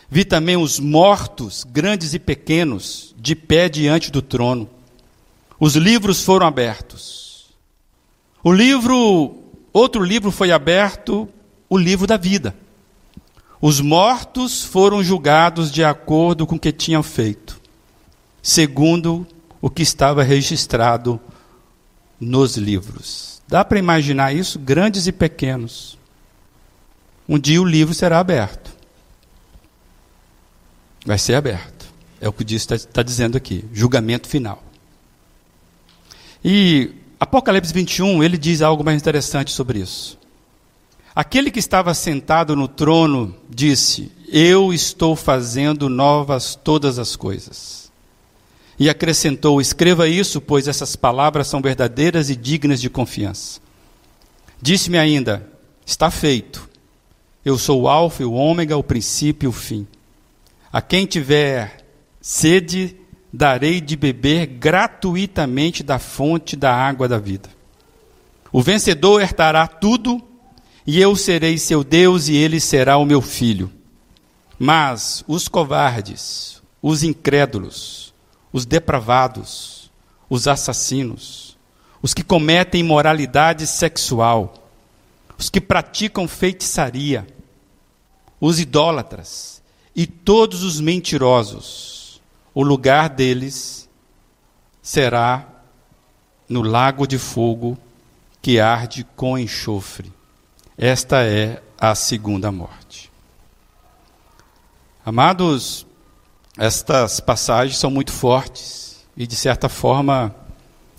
Vi 0.09 0.25
também 0.25 0.57
os 0.57 0.79
mortos, 0.79 1.63
grandes 1.63 2.13
e 2.13 2.19
pequenos, 2.19 3.13
de 3.17 3.35
pé 3.35 3.69
diante 3.69 4.11
do 4.11 4.21
trono. 4.21 4.67
Os 5.59 5.75
livros 5.75 6.23
foram 6.23 6.47
abertos. 6.47 7.49
O 8.43 8.51
livro, 8.51 9.35
outro 9.71 10.03
livro 10.03 10.31
foi 10.31 10.51
aberto, 10.51 11.29
o 11.69 11.77
livro 11.77 12.07
da 12.07 12.17
vida. 12.17 12.55
Os 13.61 13.79
mortos 13.79 14.63
foram 14.63 15.03
julgados 15.03 15.71
de 15.71 15.83
acordo 15.83 16.47
com 16.47 16.55
o 16.55 16.59
que 16.59 16.71
tinham 16.71 17.03
feito, 17.03 17.59
segundo 18.41 19.27
o 19.61 19.69
que 19.69 19.83
estava 19.83 20.23
registrado 20.23 21.19
nos 22.19 22.57
livros. 22.57 23.41
Dá 23.47 23.63
para 23.63 23.79
imaginar 23.79 24.33
isso? 24.33 24.57
Grandes 24.57 25.07
e 25.07 25.11
pequenos 25.11 25.99
um 27.29 27.37
dia 27.37 27.61
o 27.61 27.65
livro 27.65 27.93
será 27.93 28.17
aberto. 28.17 28.71
Vai 31.05 31.19
ser 31.19 31.35
aberto. 31.35 31.85
É 32.19 32.27
o 32.27 32.33
que 32.33 32.43
o 32.43 32.55
está 32.55 32.75
tá 32.75 33.03
dizendo 33.03 33.37
aqui. 33.37 33.63
Julgamento 33.71 34.27
final. 34.27 34.63
E 36.43 36.91
Apocalipse 37.19 37.71
21, 37.71 38.23
ele 38.23 38.35
diz 38.35 38.63
algo 38.63 38.83
mais 38.83 38.99
interessante 38.99 39.51
sobre 39.51 39.77
isso. 39.77 40.18
Aquele 41.15 41.51
que 41.51 41.59
estava 41.59 41.93
sentado 41.93 42.55
no 42.55 42.67
trono 42.67 43.35
disse: 43.49 44.11
Eu 44.27 44.73
estou 44.73 45.15
fazendo 45.15 45.89
novas 45.89 46.55
todas 46.55 46.99
as 46.99 47.15
coisas. 47.15 47.91
E 48.77 48.89
acrescentou: 48.89 49.59
Escreva 49.59 50.07
isso, 50.07 50.39
pois 50.39 50.67
essas 50.67 50.95
palavras 50.95 51.47
são 51.47 51.61
verdadeiras 51.61 52.29
e 52.29 52.35
dignas 52.35 52.79
de 52.79 52.89
confiança. 52.89 53.59
Disse-me 54.61 54.97
ainda: 54.97 55.47
Está 55.85 56.09
feito. 56.11 56.69
Eu 57.43 57.57
sou 57.57 57.81
o 57.81 57.87
Alfa 57.87 58.21
e 58.21 58.25
o 58.25 58.33
Ômega, 58.33 58.77
o 58.77 58.83
princípio 58.83 59.47
e 59.47 59.49
o 59.49 59.53
fim. 59.53 59.87
A 60.71 60.81
quem 60.81 61.05
tiver 61.05 61.85
sede, 62.21 62.95
darei 63.31 63.81
de 63.81 63.95
beber 63.95 64.45
gratuitamente 64.45 65.81
da 65.81 65.97
fonte 65.97 66.55
da 66.55 66.73
água 66.73 67.07
da 67.07 67.17
vida. 67.17 67.49
O 68.51 68.61
vencedor 68.61 69.21
herdará 69.21 69.67
tudo, 69.67 70.21
e 70.85 70.99
eu 70.99 71.15
serei 71.15 71.57
seu 71.57 71.83
Deus, 71.83 72.27
e 72.27 72.35
ele 72.35 72.59
será 72.59 72.97
o 72.97 73.05
meu 73.05 73.21
filho. 73.21 73.71
Mas 74.57 75.23
os 75.27 75.47
covardes, 75.47 76.61
os 76.81 77.03
incrédulos, 77.03 78.13
os 78.51 78.65
depravados, 78.65 79.91
os 80.29 80.47
assassinos, 80.47 81.57
os 82.01 82.13
que 82.13 82.23
cometem 82.23 82.81
imoralidade 82.81 83.67
sexual, 83.67 84.69
os 85.37 85.49
que 85.49 85.61
praticam 85.61 86.27
feitiçaria, 86.27 87.27
os 88.39 88.59
idólatras 88.59 89.61
e 89.95 90.05
todos 90.05 90.63
os 90.63 90.79
mentirosos, 90.79 92.21
o 92.53 92.63
lugar 92.63 93.09
deles 93.09 93.89
será 94.81 95.47
no 96.47 96.61
lago 96.61 97.05
de 97.05 97.17
fogo 97.17 97.77
que 98.41 98.59
arde 98.59 99.05
com 99.15 99.37
enxofre. 99.37 100.11
Esta 100.81 101.25
é 101.25 101.61
a 101.77 101.93
segunda 101.93 102.53
morte. 102.53 103.11
Amados, 105.05 105.85
estas 106.57 107.19
passagens 107.19 107.77
são 107.77 107.91
muito 107.91 108.13
fortes 108.13 109.05
e, 109.17 109.27
de 109.27 109.35
certa 109.35 109.67
forma, 109.67 110.33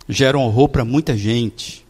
geram 0.07 0.43
horror 0.43 0.69
para 0.69 0.85
muita 0.85 1.17
gente. 1.17 1.87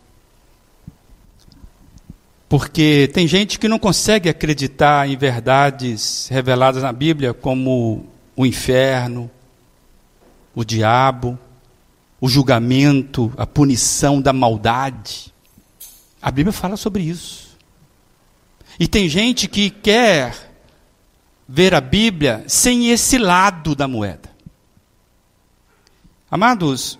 Porque 2.48 3.10
tem 3.12 3.26
gente 3.26 3.58
que 3.58 3.66
não 3.66 3.76
consegue 3.76 4.28
acreditar 4.28 5.08
em 5.08 5.16
verdades 5.16 6.28
reveladas 6.30 6.84
na 6.84 6.92
Bíblia, 6.92 7.34
como 7.34 8.06
o 8.36 8.46
inferno, 8.46 9.28
o 10.54 10.62
diabo, 10.62 11.36
o 12.20 12.28
julgamento, 12.28 13.32
a 13.36 13.48
punição 13.48 14.22
da 14.22 14.32
maldade. 14.32 15.34
A 16.22 16.30
Bíblia 16.30 16.52
fala 16.52 16.76
sobre 16.76 17.02
isso. 17.02 17.49
E 18.80 18.88
tem 18.88 19.10
gente 19.10 19.46
que 19.46 19.68
quer 19.68 20.34
ver 21.46 21.74
a 21.74 21.82
Bíblia 21.82 22.42
sem 22.48 22.90
esse 22.90 23.18
lado 23.18 23.74
da 23.74 23.86
moeda. 23.86 24.30
Amados, 26.30 26.98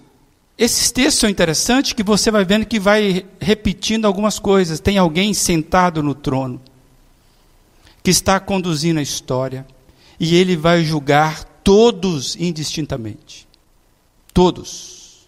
esses 0.59 0.91
textos 0.93 1.21
são 1.21 1.31
interessantes 1.31 1.95
que 1.95 2.03
você 2.03 2.31
vai 2.31 2.45
vendo 2.45 2.67
que 2.67 2.79
vai 2.79 3.25
repetindo 3.41 4.05
algumas 4.05 4.39
coisas. 4.39 4.79
Tem 4.79 4.99
alguém 4.99 5.33
sentado 5.33 6.03
no 6.03 6.15
trono 6.15 6.61
que 8.03 8.11
está 8.11 8.39
conduzindo 8.39 9.01
a 9.01 9.03
história 9.03 9.67
e 10.19 10.37
ele 10.37 10.59
vai 10.59 10.85
julgar 10.85 11.45
todos 11.65 12.37
indistintamente. 12.37 13.49
Todos. 14.35 15.27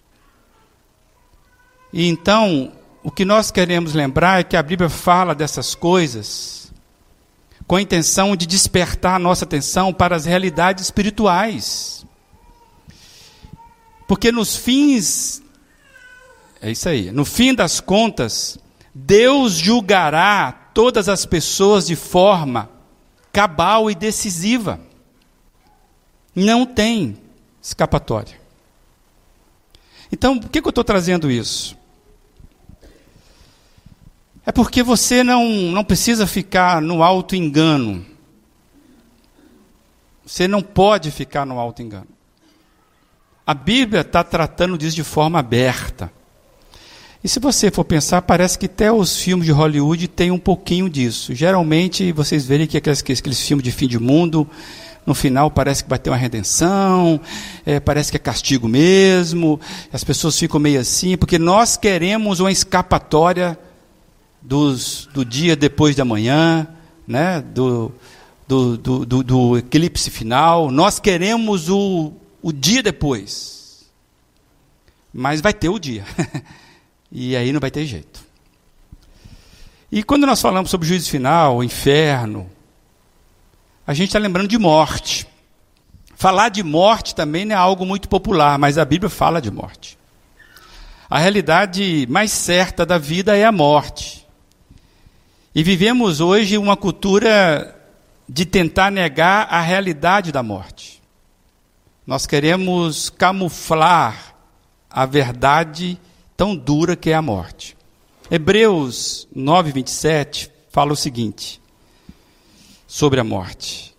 E 1.90 2.06
então, 2.06 2.72
o 3.02 3.10
que 3.10 3.24
nós 3.24 3.50
queremos 3.50 3.94
lembrar 3.94 4.40
é 4.40 4.44
que 4.44 4.56
a 4.56 4.62
Bíblia 4.62 4.88
fala 4.88 5.34
dessas 5.34 5.74
coisas 5.74 6.72
com 7.66 7.76
a 7.76 7.82
intenção 7.82 8.36
de 8.36 8.46
despertar 8.46 9.14
a 9.16 9.18
nossa 9.18 9.44
atenção 9.44 9.92
para 9.92 10.14
as 10.14 10.24
realidades 10.24 10.84
espirituais. 10.84 12.04
Porque 14.06 14.30
nos 14.30 14.54
fins, 14.56 15.42
é 16.60 16.70
isso 16.70 16.88
aí, 16.88 17.10
no 17.10 17.24
fim 17.24 17.54
das 17.54 17.80
contas, 17.80 18.58
Deus 18.94 19.54
julgará 19.54 20.52
todas 20.74 21.08
as 21.08 21.24
pessoas 21.24 21.86
de 21.86 21.96
forma 21.96 22.68
cabal 23.32 23.90
e 23.90 23.94
decisiva. 23.94 24.80
Não 26.34 26.66
tem 26.66 27.16
escapatória. 27.60 28.40
Então, 30.10 30.38
por 30.38 30.50
que, 30.50 30.60
que 30.60 30.68
eu 30.68 30.70
estou 30.70 30.84
trazendo 30.84 31.30
isso? 31.30 31.76
É 34.44 34.50
porque 34.50 34.82
você 34.82 35.22
não, 35.22 35.46
não 35.48 35.84
precisa 35.84 36.26
ficar 36.26 36.82
no 36.82 37.02
alto 37.02 37.36
engano. 37.36 38.04
Você 40.26 40.48
não 40.48 40.62
pode 40.62 41.10
ficar 41.10 41.44
no 41.46 41.58
alto 41.58 41.82
engano. 41.82 42.08
A 43.46 43.54
Bíblia 43.54 44.00
está 44.00 44.24
tratando 44.24 44.78
disso 44.78 44.96
de 44.96 45.04
forma 45.04 45.38
aberta. 45.38 46.12
E 47.22 47.28
se 47.28 47.38
você 47.38 47.70
for 47.70 47.84
pensar, 47.84 48.22
parece 48.22 48.58
que 48.58 48.66
até 48.66 48.90
os 48.90 49.16
filmes 49.16 49.46
de 49.46 49.52
Hollywood 49.52 50.08
têm 50.08 50.32
um 50.32 50.38
pouquinho 50.38 50.88
disso. 50.90 51.32
Geralmente, 51.34 52.10
vocês 52.10 52.44
verem 52.44 52.66
que 52.66 52.76
aqueles, 52.76 53.00
aqueles 53.00 53.40
filmes 53.40 53.62
de 53.62 53.70
fim 53.70 53.86
de 53.86 53.98
mundo, 53.98 54.48
no 55.06 55.14
final 55.14 55.48
parece 55.48 55.84
que 55.84 55.90
vai 55.90 56.00
ter 56.00 56.10
uma 56.10 56.16
redenção, 56.16 57.20
é, 57.64 57.78
parece 57.78 58.10
que 58.10 58.16
é 58.16 58.20
castigo 58.20 58.68
mesmo, 58.68 59.60
as 59.92 60.02
pessoas 60.02 60.36
ficam 60.36 60.58
meio 60.58 60.80
assim, 60.80 61.16
porque 61.16 61.38
nós 61.38 61.76
queremos 61.76 62.40
uma 62.40 62.50
escapatória 62.50 63.56
dos, 64.42 65.08
do 65.12 65.24
dia 65.24 65.54
depois 65.54 65.94
da 65.94 66.04
manhã, 66.04 66.66
né, 67.06 67.40
do, 67.40 67.92
do, 68.46 68.76
do, 68.76 69.06
do, 69.06 69.22
do 69.22 69.58
eclipse 69.58 70.10
final, 70.10 70.70
nós 70.70 70.98
queremos 70.98 71.68
o, 71.68 72.12
o 72.42 72.52
dia 72.52 72.82
depois. 72.82 73.86
Mas 75.12 75.40
vai 75.40 75.52
ter 75.52 75.68
o 75.68 75.78
dia. 75.78 76.04
e 77.10 77.36
aí 77.36 77.52
não 77.52 77.60
vai 77.60 77.70
ter 77.70 77.84
jeito. 77.84 78.22
E 79.90 80.02
quando 80.02 80.26
nós 80.26 80.40
falamos 80.40 80.70
sobre 80.70 80.88
juízo 80.88 81.10
final, 81.10 81.62
inferno, 81.62 82.50
a 83.86 83.92
gente 83.92 84.08
está 84.08 84.18
lembrando 84.18 84.48
de 84.48 84.58
morte. 84.58 85.26
Falar 86.16 86.48
de 86.48 86.62
morte 86.62 87.14
também 87.14 87.44
não 87.44 87.54
é 87.54 87.58
algo 87.58 87.84
muito 87.84 88.08
popular, 88.08 88.58
mas 88.58 88.78
a 88.78 88.84
Bíblia 88.84 89.10
fala 89.10 89.40
de 89.40 89.50
morte. 89.50 89.98
A 91.10 91.18
realidade 91.18 92.06
mais 92.08 92.32
certa 92.32 92.86
da 92.86 92.96
vida 92.96 93.36
é 93.36 93.44
a 93.44 93.52
morte. 93.52 94.21
E 95.54 95.62
vivemos 95.62 96.22
hoje 96.22 96.56
uma 96.56 96.78
cultura 96.78 97.78
de 98.26 98.46
tentar 98.46 98.90
negar 98.90 99.46
a 99.50 99.60
realidade 99.60 100.32
da 100.32 100.42
morte. 100.42 101.02
Nós 102.06 102.26
queremos 102.26 103.10
camuflar 103.10 104.34
a 104.88 105.04
verdade 105.04 106.00
tão 106.38 106.56
dura 106.56 106.96
que 106.96 107.10
é 107.10 107.14
a 107.14 107.20
morte. 107.20 107.76
Hebreus 108.30 109.28
9, 109.34 109.72
27 109.72 110.50
fala 110.70 110.94
o 110.94 110.96
seguinte 110.96 111.60
sobre 112.86 113.20
a 113.20 113.24
morte. 113.24 113.94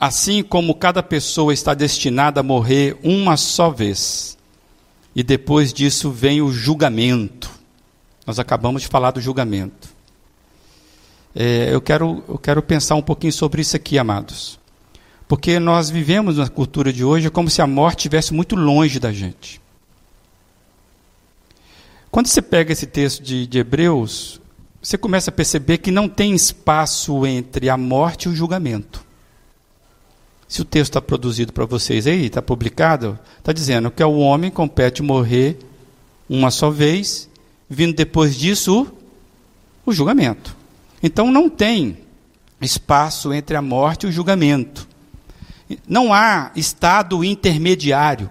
Assim 0.00 0.42
como 0.42 0.74
cada 0.74 1.02
pessoa 1.02 1.52
está 1.52 1.74
destinada 1.74 2.40
a 2.40 2.42
morrer 2.42 2.98
uma 3.02 3.36
só 3.36 3.68
vez, 3.68 4.38
e 5.14 5.22
depois 5.22 5.70
disso 5.70 6.10
vem 6.10 6.40
o 6.40 6.50
julgamento. 6.50 7.50
Nós 8.26 8.38
acabamos 8.38 8.80
de 8.80 8.88
falar 8.88 9.10
do 9.10 9.20
julgamento. 9.20 9.97
É, 11.34 11.72
eu, 11.72 11.80
quero, 11.80 12.22
eu 12.28 12.38
quero 12.38 12.62
pensar 12.62 12.94
um 12.94 13.02
pouquinho 13.02 13.32
sobre 13.32 13.62
isso 13.62 13.76
aqui, 13.76 13.98
amados. 13.98 14.58
Porque 15.26 15.58
nós 15.58 15.90
vivemos 15.90 16.38
na 16.38 16.48
cultura 16.48 16.92
de 16.92 17.04
hoje 17.04 17.30
como 17.30 17.50
se 17.50 17.60
a 17.60 17.66
morte 17.66 17.98
estivesse 17.98 18.32
muito 18.32 18.56
longe 18.56 18.98
da 18.98 19.12
gente. 19.12 19.60
Quando 22.10 22.26
você 22.26 22.40
pega 22.40 22.72
esse 22.72 22.86
texto 22.86 23.22
de, 23.22 23.46
de 23.46 23.58
Hebreus, 23.58 24.40
você 24.80 24.96
começa 24.96 25.30
a 25.30 25.32
perceber 25.32 25.78
que 25.78 25.90
não 25.90 26.08
tem 26.08 26.34
espaço 26.34 27.26
entre 27.26 27.68
a 27.68 27.76
morte 27.76 28.24
e 28.24 28.28
o 28.30 28.34
julgamento. 28.34 29.06
Se 30.48 30.62
o 30.62 30.64
texto 30.64 30.92
está 30.92 31.02
produzido 31.02 31.52
para 31.52 31.66
vocês 31.66 32.06
aí, 32.06 32.24
está 32.24 32.40
publicado, 32.40 33.18
está 33.38 33.52
dizendo 33.52 33.90
que 33.90 34.02
ao 34.02 34.14
homem 34.14 34.50
compete 34.50 35.02
morrer 35.02 35.58
uma 36.26 36.50
só 36.50 36.70
vez, 36.70 37.28
vindo 37.68 37.94
depois 37.94 38.34
disso 38.34 38.86
o 39.84 39.92
julgamento. 39.92 40.56
Então 41.02 41.30
não 41.30 41.48
tem 41.48 41.98
espaço 42.60 43.32
entre 43.32 43.56
a 43.56 43.62
morte 43.62 44.04
e 44.04 44.08
o 44.08 44.12
julgamento. 44.12 44.88
Não 45.86 46.12
há 46.12 46.50
estado 46.56 47.24
intermediário. 47.24 48.30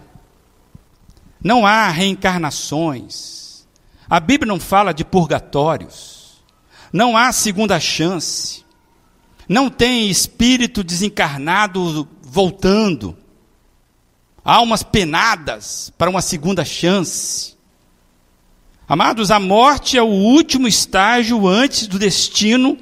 Não 1.43 1.65
há 1.65 1.89
reencarnações. 1.89 3.67
A 4.09 4.19
Bíblia 4.19 4.47
não 4.47 4.59
fala 4.59 4.93
de 4.93 5.03
purgatórios. 5.03 6.43
Não 6.91 7.15
há 7.15 7.31
segunda 7.31 7.79
chance. 7.79 8.65
Não 9.47 9.69
tem 9.69 10.09
espírito 10.09 10.83
desencarnado 10.83 12.07
voltando. 12.21 13.17
Almas 14.43 14.83
penadas 14.83 15.91
para 15.97 16.09
uma 16.09 16.21
segunda 16.21 16.63
chance. 16.63 17.56
Amados, 18.87 19.31
a 19.31 19.39
morte 19.39 19.97
é 19.97 20.01
o 20.01 20.05
último 20.05 20.67
estágio 20.67 21.47
antes 21.47 21.87
do 21.87 21.99
destino 21.99 22.77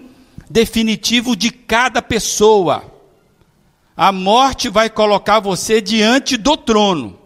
definitivo 0.49 1.35
de 1.35 1.49
cada 1.49 2.01
pessoa 2.01 2.95
a 3.95 4.11
morte 4.11 4.67
vai 4.67 4.89
colocar 4.89 5.39
você 5.39 5.79
diante 5.79 6.35
do 6.35 6.57
trono. 6.57 7.17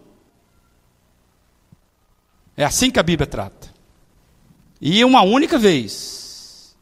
É 2.56 2.64
assim 2.64 2.92
que 2.92 3.00
a 3.00 3.04
Bíblia 3.04 3.26
trata. 3.26 3.74
E 4.80 5.04
uma 5.04 5.24
única 5.24 5.58
vez. 5.58 6.76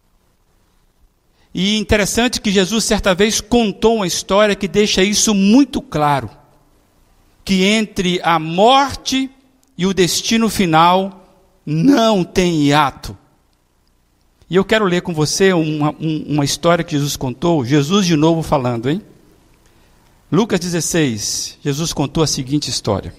E 1.54 1.78
interessante 1.78 2.42
que 2.42 2.52
Jesus 2.52 2.84
certa 2.84 3.16
vez 3.16 3.40
contou 3.40 3.98
uma 3.98 4.08
história 4.08 4.56
que 4.56 4.68
deixa 4.68 5.02
isso 5.02 5.34
muito 5.34 5.82
claro. 5.82 6.30
Que 7.46 7.64
entre 7.64 8.20
a 8.24 8.38
morte 8.38 9.30
e 9.78 9.86
o 9.86 9.94
destino 9.94 10.50
final 10.50 11.27
não 11.70 12.24
tem 12.24 12.64
hiato. 12.64 13.18
E 14.50 14.56
eu 14.56 14.64
quero 14.64 14.86
ler 14.86 15.02
com 15.02 15.14
você 15.14 15.52
uma, 15.52 15.92
uma 16.00 16.46
história 16.46 16.82
que 16.82 16.96
Jesus 16.96 17.18
contou, 17.18 17.66
Jesus 17.66 18.06
de 18.06 18.16
novo 18.16 18.42
falando, 18.42 18.90
hein? 18.90 19.02
Lucas 20.32 20.62
16, 20.62 21.58
Jesus 21.62 21.92
contou 21.92 22.24
a 22.24 22.28
seguinte 22.28 22.70
história. 22.70 23.14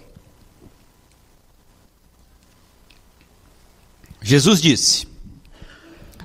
Jesus 4.22 4.62
disse: 4.62 5.06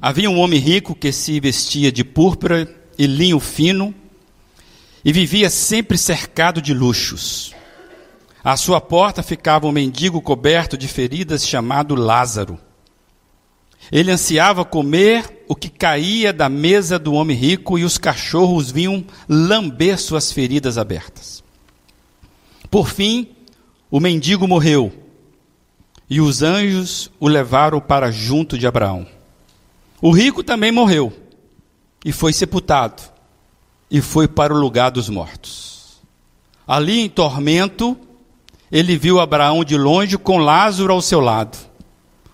Havia 0.01 0.29
um 0.29 0.39
homem 0.39 0.59
rico 0.59 0.95
que 0.95 1.11
se 1.11 1.37
vestia 1.41 1.91
de 1.91 2.05
púrpura 2.05 2.73
e 2.97 3.05
linho 3.05 3.39
fino 3.39 3.93
e 5.03 5.11
vivia 5.11 5.49
sempre 5.49 5.97
cercado 5.97 6.61
de 6.61 6.73
luxos. 6.73 7.53
À 8.43 8.57
sua 8.57 8.81
porta 8.81 9.23
ficava 9.23 9.67
um 9.67 9.71
mendigo 9.71 10.21
coberto 10.21 10.77
de 10.77 10.87
feridas 10.87 11.47
chamado 11.47 11.95
Lázaro. 11.95 12.59
Ele 13.89 14.11
ansiava 14.11 14.65
comer 14.65 15.45
o 15.47 15.55
que 15.55 15.69
caía 15.69 16.33
da 16.33 16.49
mesa 16.49 16.99
do 16.99 17.13
homem 17.13 17.37
rico 17.37 17.79
e 17.79 17.85
os 17.85 17.97
cachorros 17.97 18.69
vinham 18.69 19.05
lamber 19.29 19.97
suas 19.97 20.31
feridas 20.31 20.77
abertas. 20.77 21.41
Por 22.69 22.89
fim, 22.89 23.29
o 23.89 23.99
mendigo 23.99 24.47
morreu 24.47 24.91
e 26.09 26.19
os 26.19 26.41
anjos 26.41 27.09
o 27.19 27.27
levaram 27.29 27.79
para 27.79 28.11
junto 28.11 28.57
de 28.57 28.67
Abraão. 28.67 29.07
O 30.01 30.11
rico 30.11 30.43
também 30.43 30.71
morreu 30.71 31.13
e 32.03 32.11
foi 32.11 32.33
sepultado 32.33 33.01
e 33.89 34.01
foi 34.01 34.27
para 34.27 34.53
o 34.53 34.59
lugar 34.59 34.91
dos 34.91 35.07
mortos. 35.07 36.01
Ali 36.67 36.99
em 36.99 37.09
tormento, 37.09 37.97
ele 38.73 38.97
viu 38.97 39.19
Abraão 39.19 39.63
de 39.63 39.77
longe 39.77 40.17
com 40.17 40.39
Lázaro 40.39 40.91
ao 40.91 40.99
seu 40.99 41.19
lado. 41.19 41.55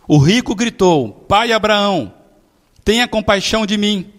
O 0.07 0.17
rico 0.17 0.55
gritou: 0.55 1.11
Pai 1.27 1.51
Abraão, 1.51 2.13
tenha 2.81 3.09
compaixão 3.09 3.65
de 3.65 3.77
mim. 3.77 4.09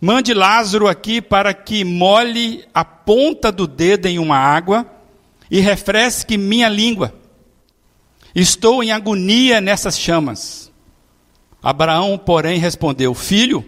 Mande 0.00 0.34
Lázaro 0.34 0.88
aqui 0.88 1.22
para 1.22 1.54
que 1.54 1.84
molhe 1.84 2.64
a 2.74 2.84
ponta 2.84 3.52
do 3.52 3.68
dedo 3.68 4.06
em 4.06 4.18
uma 4.18 4.36
água 4.36 4.84
e 5.48 5.60
refresque 5.60 6.36
minha 6.36 6.68
língua. 6.68 7.14
Estou 8.34 8.82
em 8.82 8.90
agonia 8.90 9.60
nessas 9.60 9.96
chamas. 9.96 10.72
Abraão, 11.62 12.18
porém, 12.18 12.58
respondeu: 12.58 13.14
Filho, 13.14 13.64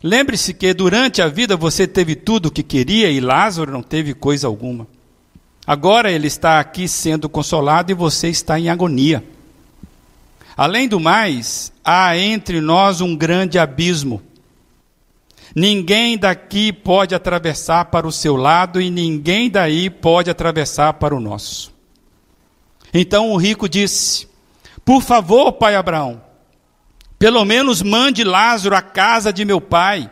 lembre-se 0.00 0.54
que 0.54 0.72
durante 0.72 1.20
a 1.20 1.26
vida 1.26 1.56
você 1.56 1.84
teve 1.84 2.14
tudo 2.14 2.46
o 2.46 2.50
que 2.50 2.62
queria 2.62 3.10
e 3.10 3.18
Lázaro 3.18 3.72
não 3.72 3.82
teve 3.82 4.14
coisa 4.14 4.46
alguma. 4.46 4.86
Agora 5.66 6.10
ele 6.10 6.26
está 6.26 6.58
aqui 6.58 6.88
sendo 6.88 7.28
consolado 7.28 7.92
e 7.92 7.94
você 7.94 8.28
está 8.28 8.58
em 8.58 8.68
agonia. 8.68 9.24
Além 10.56 10.88
do 10.88 10.98
mais, 10.98 11.72
há 11.84 12.16
entre 12.16 12.60
nós 12.60 13.00
um 13.00 13.16
grande 13.16 13.58
abismo. 13.58 14.20
Ninguém 15.54 16.18
daqui 16.18 16.72
pode 16.72 17.14
atravessar 17.14 17.86
para 17.86 18.06
o 18.06 18.12
seu 18.12 18.36
lado 18.36 18.80
e 18.80 18.90
ninguém 18.90 19.50
daí 19.50 19.88
pode 19.88 20.30
atravessar 20.30 20.94
para 20.94 21.14
o 21.14 21.20
nosso. 21.20 21.72
Então 22.92 23.30
o 23.30 23.36
rico 23.36 23.68
disse: 23.68 24.26
Por 24.84 25.02
favor, 25.02 25.52
pai 25.52 25.76
Abraão, 25.76 26.22
pelo 27.18 27.44
menos 27.44 27.82
mande 27.82 28.24
Lázaro 28.24 28.74
à 28.74 28.82
casa 28.82 29.32
de 29.32 29.44
meu 29.44 29.60
pai, 29.60 30.10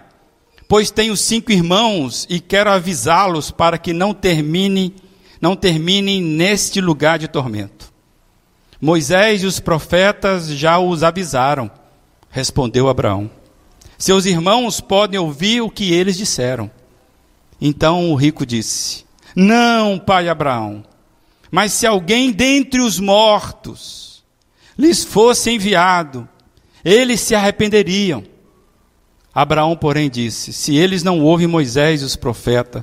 pois 0.69 0.91
tenho 0.91 1.17
cinco 1.17 1.51
irmãos 1.51 2.27
e 2.31 2.39
quero 2.39 2.71
avisá-los 2.71 3.51
para 3.51 3.79
que 3.79 3.93
não 3.93 4.15
termine 4.15 4.95
não 5.41 5.57
terminem 5.57 6.21
neste 6.21 6.81
lugar 6.81 7.19
de 7.19 7.29
tormento. 7.29 7.93
Moisés 8.81 9.43
e 9.43 9.47
os 9.47 9.61
profetas 9.61 10.49
já 10.49 10.79
os 10.79 11.03
avisaram, 11.03 11.71
respondeu 12.31 12.89
Abraão. 12.89 13.31
Seus 13.99 14.25
irmãos 14.25 14.81
podem 14.81 15.21
ouvir 15.21 15.61
o 15.61 15.71
que 15.71 15.93
eles 15.93 16.17
disseram. 16.17 16.71
Então 17.61 18.11
o 18.11 18.15
rico 18.15 18.47
disse: 18.47 19.05
Não, 19.37 19.99
pai 19.99 20.29
Abraão, 20.29 20.83
mas 21.51 21.73
se 21.73 21.87
alguém 21.87 22.33
dentre 22.33 22.81
os 22.81 22.99
mortos 22.99 24.25
lhes 24.79 25.05
fosse 25.05 25.51
enviado, 25.51 26.27
eles 26.83 27.21
se 27.21 27.35
arrependeriam. 27.35 28.25
Abraão, 29.35 29.77
porém, 29.77 30.09
disse: 30.09 30.53
Se 30.53 30.75
eles 30.75 31.03
não 31.03 31.21
ouvem 31.21 31.47
Moisés 31.47 32.01
e 32.01 32.05
os 32.05 32.17
profetas, 32.17 32.83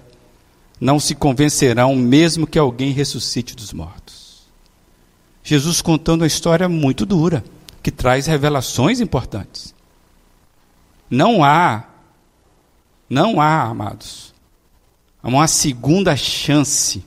não 0.79 0.99
se 0.99 1.15
convencerão, 1.15 1.95
mesmo 1.95 2.45
que 2.45 2.59
alguém 2.59 2.91
ressuscite 2.91 3.55
dos 3.55 3.73
mortos. 3.73 4.45
Jesus 5.43 5.81
contando 5.81 6.21
uma 6.21 6.27
história 6.27 6.67
muito 6.67 7.05
dura, 7.05 7.43
que 7.81 7.91
traz 7.91 8.27
revelações 8.27 8.99
importantes. 8.99 9.73
Não 11.09 11.43
há, 11.43 11.85
não 13.09 13.39
há, 13.39 13.63
amados, 13.63 14.33
uma 15.23 15.47
segunda 15.47 16.15
chance. 16.15 17.03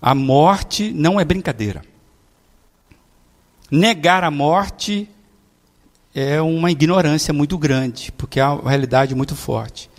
A 0.00 0.14
morte 0.14 0.92
não 0.92 1.20
é 1.20 1.24
brincadeira. 1.24 1.82
Negar 3.70 4.24
a 4.24 4.30
morte 4.30 5.08
é 6.14 6.40
uma 6.40 6.70
ignorância 6.70 7.32
muito 7.32 7.58
grande, 7.58 8.10
porque 8.12 8.40
é 8.40 8.46
uma 8.46 8.70
realidade 8.70 9.14
muito 9.14 9.36
forte. 9.36 9.89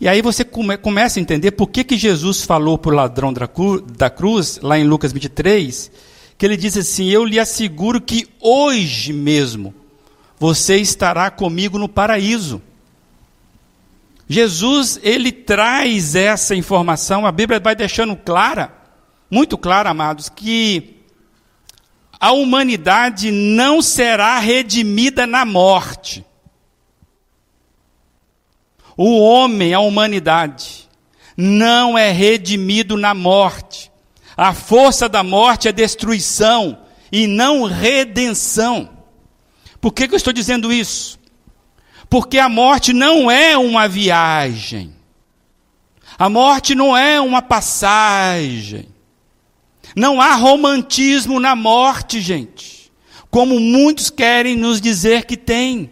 E 0.00 0.08
aí 0.08 0.22
você 0.22 0.44
come, 0.44 0.78
começa 0.78 1.20
a 1.20 1.22
entender 1.22 1.50
por 1.50 1.68
que, 1.68 1.84
que 1.84 1.98
Jesus 1.98 2.42
falou 2.42 2.78
para 2.78 2.90
o 2.90 2.94
ladrão 2.94 3.32
da, 3.32 3.46
da 3.92 4.08
cruz, 4.08 4.58
lá 4.62 4.78
em 4.78 4.84
Lucas 4.84 5.12
23, 5.12 5.92
que 6.38 6.46
ele 6.46 6.56
diz 6.56 6.74
assim: 6.74 7.10
Eu 7.10 7.22
lhe 7.22 7.38
asseguro 7.38 8.00
que 8.00 8.26
hoje 8.40 9.12
mesmo 9.12 9.74
você 10.38 10.76
estará 10.76 11.30
comigo 11.30 11.78
no 11.78 11.86
paraíso. 11.86 12.62
Jesus, 14.26 14.98
ele 15.02 15.30
traz 15.30 16.14
essa 16.14 16.54
informação, 16.54 17.26
a 17.26 17.32
Bíblia 17.32 17.60
vai 17.60 17.76
deixando 17.76 18.16
clara, 18.16 18.72
muito 19.30 19.58
clara, 19.58 19.90
amados, 19.90 20.30
que 20.30 20.96
a 22.18 22.32
humanidade 22.32 23.30
não 23.30 23.82
será 23.82 24.38
redimida 24.38 25.26
na 25.26 25.44
morte 25.44 26.24
o 29.02 29.18
homem, 29.18 29.72
a 29.72 29.80
humanidade, 29.80 30.86
não 31.34 31.96
é 31.96 32.12
redimido 32.12 32.98
na 32.98 33.14
morte. 33.14 33.90
A 34.36 34.52
força 34.52 35.08
da 35.08 35.22
morte 35.22 35.68
é 35.68 35.72
destruição 35.72 36.78
e 37.10 37.26
não 37.26 37.64
redenção. 37.64 38.90
Por 39.80 39.94
que, 39.94 40.06
que 40.06 40.12
eu 40.12 40.18
estou 40.18 40.34
dizendo 40.34 40.70
isso? 40.70 41.18
Porque 42.10 42.38
a 42.38 42.46
morte 42.46 42.92
não 42.92 43.30
é 43.30 43.56
uma 43.56 43.88
viagem. 43.88 44.94
A 46.18 46.28
morte 46.28 46.74
não 46.74 46.94
é 46.94 47.18
uma 47.18 47.40
passagem. 47.40 48.86
Não 49.96 50.20
há 50.20 50.34
romantismo 50.34 51.40
na 51.40 51.56
morte, 51.56 52.20
gente. 52.20 52.92
Como 53.30 53.58
muitos 53.58 54.10
querem 54.10 54.56
nos 54.56 54.78
dizer 54.78 55.24
que 55.24 55.38
tem. 55.38 55.90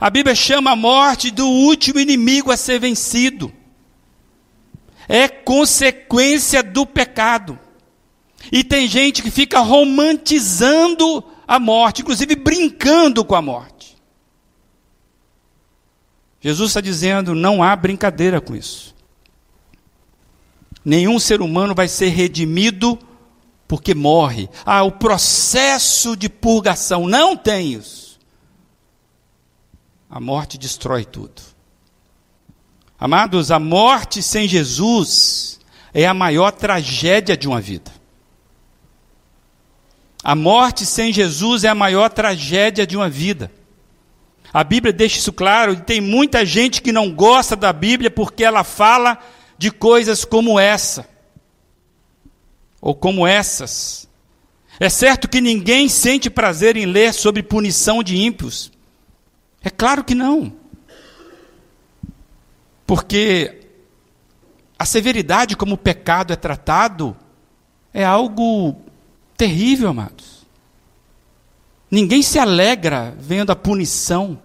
A 0.00 0.10
Bíblia 0.10 0.34
chama 0.34 0.72
a 0.72 0.76
morte 0.76 1.30
do 1.30 1.46
último 1.46 1.98
inimigo 1.98 2.50
a 2.50 2.56
ser 2.56 2.78
vencido. 2.78 3.52
É 5.08 5.28
consequência 5.28 6.62
do 6.62 6.84
pecado. 6.84 7.58
E 8.52 8.62
tem 8.62 8.86
gente 8.86 9.22
que 9.22 9.30
fica 9.30 9.60
romantizando 9.60 11.24
a 11.46 11.58
morte, 11.58 12.02
inclusive 12.02 12.34
brincando 12.36 13.24
com 13.24 13.34
a 13.34 13.42
morte. 13.42 13.96
Jesus 16.40 16.70
está 16.70 16.80
dizendo: 16.80 17.34
não 17.34 17.62
há 17.62 17.74
brincadeira 17.74 18.40
com 18.40 18.54
isso. 18.54 18.94
Nenhum 20.84 21.18
ser 21.18 21.40
humano 21.40 21.74
vai 21.74 21.88
ser 21.88 22.08
redimido 22.08 22.98
porque 23.66 23.94
morre. 23.94 24.48
Ah, 24.64 24.84
o 24.84 24.92
processo 24.92 26.16
de 26.16 26.28
purgação. 26.28 27.08
Não 27.08 27.36
tem 27.36 27.72
isso. 27.72 28.05
A 30.08 30.20
morte 30.20 30.56
destrói 30.56 31.04
tudo. 31.04 31.42
Amados, 32.98 33.50
a 33.50 33.58
morte 33.58 34.22
sem 34.22 34.48
Jesus 34.48 35.60
é 35.92 36.06
a 36.06 36.14
maior 36.14 36.52
tragédia 36.52 37.36
de 37.36 37.46
uma 37.46 37.60
vida. 37.60 37.92
A 40.22 40.34
morte 40.34 40.86
sem 40.86 41.12
Jesus 41.12 41.64
é 41.64 41.68
a 41.68 41.74
maior 41.74 42.10
tragédia 42.10 42.86
de 42.86 42.96
uma 42.96 43.08
vida. 43.08 43.50
A 44.52 44.64
Bíblia 44.64 44.92
deixa 44.92 45.18
isso 45.18 45.32
claro, 45.32 45.74
e 45.74 45.80
tem 45.80 46.00
muita 46.00 46.44
gente 46.46 46.80
que 46.80 46.90
não 46.90 47.12
gosta 47.12 47.54
da 47.54 47.72
Bíblia 47.72 48.10
porque 48.10 48.42
ela 48.42 48.64
fala 48.64 49.18
de 49.58 49.70
coisas 49.70 50.24
como 50.24 50.58
essa, 50.58 51.06
ou 52.80 52.94
como 52.94 53.26
essas. 53.26 54.08
É 54.80 54.88
certo 54.88 55.28
que 55.28 55.40
ninguém 55.40 55.88
sente 55.88 56.30
prazer 56.30 56.76
em 56.76 56.86
ler 56.86 57.12
sobre 57.12 57.42
punição 57.42 58.02
de 58.02 58.16
ímpios. 58.16 58.72
É 59.66 59.70
claro 59.70 60.04
que 60.04 60.14
não. 60.14 60.52
Porque 62.86 63.66
a 64.78 64.86
severidade 64.86 65.56
como 65.56 65.74
o 65.74 65.78
pecado 65.78 66.32
é 66.32 66.36
tratado 66.36 67.16
é 67.92 68.04
algo 68.04 68.76
terrível, 69.36 69.88
amados. 69.88 70.46
Ninguém 71.90 72.22
se 72.22 72.38
alegra 72.38 73.16
vendo 73.18 73.50
a 73.50 73.56
punição, 73.56 74.40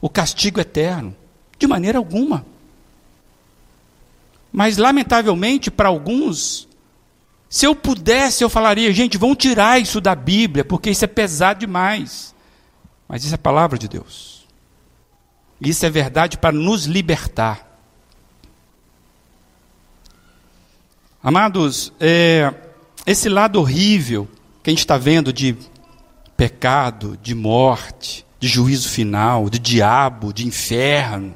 o 0.00 0.08
castigo 0.08 0.60
eterno, 0.60 1.16
de 1.58 1.66
maneira 1.66 1.98
alguma. 1.98 2.46
Mas, 4.52 4.76
lamentavelmente, 4.76 5.68
para 5.68 5.88
alguns, 5.88 6.68
se 7.48 7.66
eu 7.66 7.74
pudesse, 7.74 8.44
eu 8.44 8.48
falaria, 8.48 8.92
gente, 8.92 9.18
vão 9.18 9.34
tirar 9.34 9.82
isso 9.82 10.00
da 10.00 10.14
Bíblia, 10.14 10.64
porque 10.64 10.90
isso 10.90 11.04
é 11.04 11.08
pesado 11.08 11.58
demais. 11.58 12.32
Mas 13.08 13.24
isso 13.24 13.34
é 13.34 13.36
a 13.36 13.38
palavra 13.38 13.76
de 13.76 13.88
Deus. 13.88 14.33
Isso 15.64 15.84
é 15.86 15.90
verdade 15.90 16.38
para 16.38 16.52
nos 16.52 16.84
libertar. 16.84 17.70
Amados, 21.22 21.92
é, 21.98 22.52
esse 23.06 23.28
lado 23.28 23.58
horrível 23.58 24.28
que 24.62 24.70
a 24.70 24.72
gente 24.72 24.80
está 24.80 24.98
vendo 24.98 25.32
de 25.32 25.56
pecado, 26.36 27.18
de 27.22 27.34
morte, 27.34 28.26
de 28.38 28.46
juízo 28.46 28.88
final, 28.88 29.48
de 29.48 29.58
diabo, 29.58 30.32
de 30.32 30.46
inferno, 30.46 31.34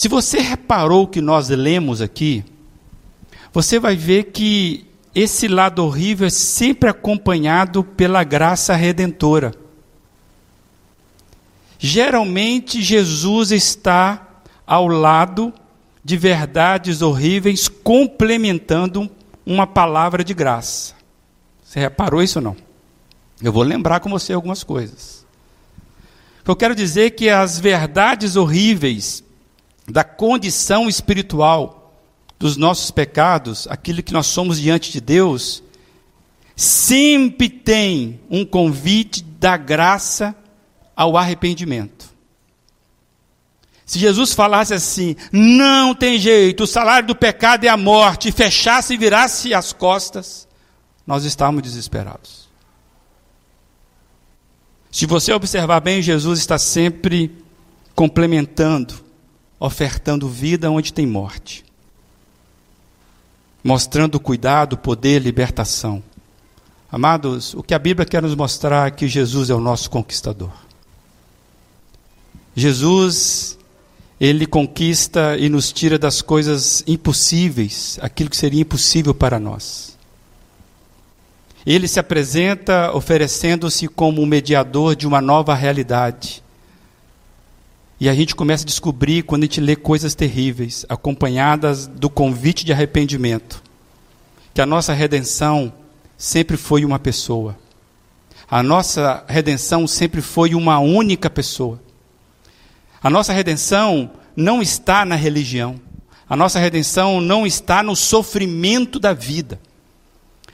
se 0.00 0.08
você 0.08 0.40
reparou 0.40 1.02
o 1.02 1.06
que 1.06 1.20
nós 1.20 1.50
lemos 1.50 2.00
aqui, 2.00 2.42
você 3.52 3.78
vai 3.78 3.94
ver 3.94 4.30
que 4.32 4.86
esse 5.14 5.46
lado 5.46 5.84
horrível 5.84 6.26
é 6.26 6.30
sempre 6.30 6.88
acompanhado 6.88 7.84
pela 7.84 8.24
graça 8.24 8.74
redentora. 8.74 9.52
Geralmente, 11.82 12.82
Jesus 12.82 13.50
está 13.50 14.42
ao 14.66 14.86
lado 14.86 15.50
de 16.04 16.14
verdades 16.14 17.00
horríveis, 17.00 17.68
complementando 17.68 19.10
uma 19.46 19.66
palavra 19.66 20.22
de 20.22 20.34
graça. 20.34 20.92
Você 21.64 21.80
reparou 21.80 22.22
isso 22.22 22.38
ou 22.38 22.42
não? 22.42 22.56
Eu 23.42 23.50
vou 23.50 23.62
lembrar 23.62 24.00
com 24.00 24.10
você 24.10 24.34
algumas 24.34 24.62
coisas. 24.62 25.24
Eu 26.46 26.54
quero 26.54 26.74
dizer 26.74 27.06
é 27.06 27.10
que 27.10 27.30
as 27.30 27.58
verdades 27.58 28.36
horríveis 28.36 29.24
da 29.88 30.04
condição 30.04 30.86
espiritual 30.86 31.94
dos 32.38 32.58
nossos 32.58 32.90
pecados, 32.90 33.66
aquilo 33.70 34.02
que 34.02 34.12
nós 34.12 34.26
somos 34.26 34.60
diante 34.60 34.92
de 34.92 35.00
Deus, 35.00 35.62
sempre 36.54 37.48
tem 37.48 38.20
um 38.28 38.44
convite 38.44 39.22
da 39.22 39.56
graça 39.56 40.34
ao 41.00 41.16
arrependimento. 41.16 42.10
Se 43.86 43.98
Jesus 43.98 44.34
falasse 44.34 44.74
assim, 44.74 45.16
não 45.32 45.94
tem 45.94 46.18
jeito, 46.18 46.64
o 46.64 46.66
salário 46.66 47.08
do 47.08 47.16
pecado 47.16 47.64
é 47.64 47.68
a 47.68 47.76
morte, 47.76 48.28
e 48.28 48.32
fechasse 48.32 48.92
e 48.92 48.98
virasse 48.98 49.54
as 49.54 49.72
costas, 49.72 50.46
nós 51.06 51.24
estávamos 51.24 51.62
desesperados. 51.62 52.50
Se 54.90 55.06
você 55.06 55.32
observar 55.32 55.80
bem, 55.80 56.02
Jesus 56.02 56.38
está 56.38 56.58
sempre 56.58 57.34
complementando 57.94 59.02
ofertando 59.58 60.28
vida 60.28 60.70
onde 60.70 60.92
tem 60.92 61.06
morte, 61.06 61.64
mostrando 63.64 64.20
cuidado, 64.20 64.76
poder, 64.76 65.22
libertação. 65.22 66.02
Amados, 66.92 67.54
o 67.54 67.62
que 67.62 67.72
a 67.72 67.78
Bíblia 67.78 68.04
quer 68.04 68.20
nos 68.20 68.34
mostrar 68.34 68.88
é 68.88 68.90
que 68.90 69.08
Jesus 69.08 69.48
é 69.48 69.54
o 69.54 69.60
nosso 69.60 69.88
conquistador. 69.90 70.69
Jesus, 72.54 73.58
ele 74.20 74.46
conquista 74.46 75.36
e 75.38 75.48
nos 75.48 75.72
tira 75.72 75.98
das 75.98 76.20
coisas 76.22 76.82
impossíveis, 76.86 77.98
aquilo 78.02 78.30
que 78.30 78.36
seria 78.36 78.62
impossível 78.62 79.14
para 79.14 79.38
nós. 79.38 79.96
Ele 81.64 81.86
se 81.86 82.00
apresenta 82.00 82.92
oferecendo-se 82.94 83.86
como 83.86 84.22
o 84.22 84.26
mediador 84.26 84.96
de 84.96 85.06
uma 85.06 85.20
nova 85.20 85.54
realidade 85.54 86.42
e 88.00 88.08
a 88.08 88.14
gente 88.14 88.34
começa 88.34 88.64
a 88.64 88.66
descobrir 88.66 89.22
quando 89.24 89.42
a 89.42 89.44
gente 89.44 89.60
lê 89.60 89.76
coisas 89.76 90.14
terríveis, 90.14 90.86
acompanhadas 90.88 91.86
do 91.86 92.08
convite 92.08 92.64
de 92.64 92.72
arrependimento, 92.72 93.62
que 94.54 94.60
a 94.62 94.64
nossa 94.64 94.94
redenção 94.94 95.70
sempre 96.16 96.56
foi 96.56 96.82
uma 96.82 96.98
pessoa. 96.98 97.58
A 98.50 98.62
nossa 98.62 99.22
redenção 99.28 99.86
sempre 99.86 100.22
foi 100.22 100.54
uma 100.54 100.78
única 100.78 101.28
pessoa. 101.28 101.78
A 103.02 103.08
nossa 103.08 103.32
redenção 103.32 104.10
não 104.36 104.60
está 104.60 105.04
na 105.04 105.14
religião. 105.14 105.80
A 106.28 106.36
nossa 106.36 106.58
redenção 106.58 107.20
não 107.20 107.46
está 107.46 107.82
no 107.82 107.96
sofrimento 107.96 109.00
da 109.00 109.12
vida. 109.12 109.60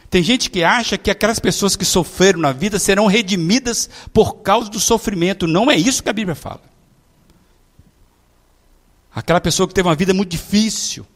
Tem 0.09 0.22
gente 0.22 0.49
que 0.49 0.62
acha 0.62 0.97
que 0.97 1.11
aquelas 1.11 1.38
pessoas 1.38 1.76
que 1.76 1.84
sofreram 1.84 2.40
na 2.40 2.53
vida 2.53 2.78
serão 2.78 3.07
redimidas 3.07 3.90
por 4.12 4.36
causa 4.36 4.70
do 4.70 4.80
sofrimento. 4.80 5.47
Não 5.47 5.70
é 5.70 5.76
isso 5.76 6.03
que 6.03 6.09
a 6.09 6.14
Bíblia 6.14 6.34
fala. 6.34 6.62
Aquela 9.14 9.40
pessoa 9.40 9.66
que 9.66 9.74
teve 9.74 9.88
uma 9.88 9.94
vida 9.94 10.14
muito 10.14 10.30
difícil. 10.30 11.07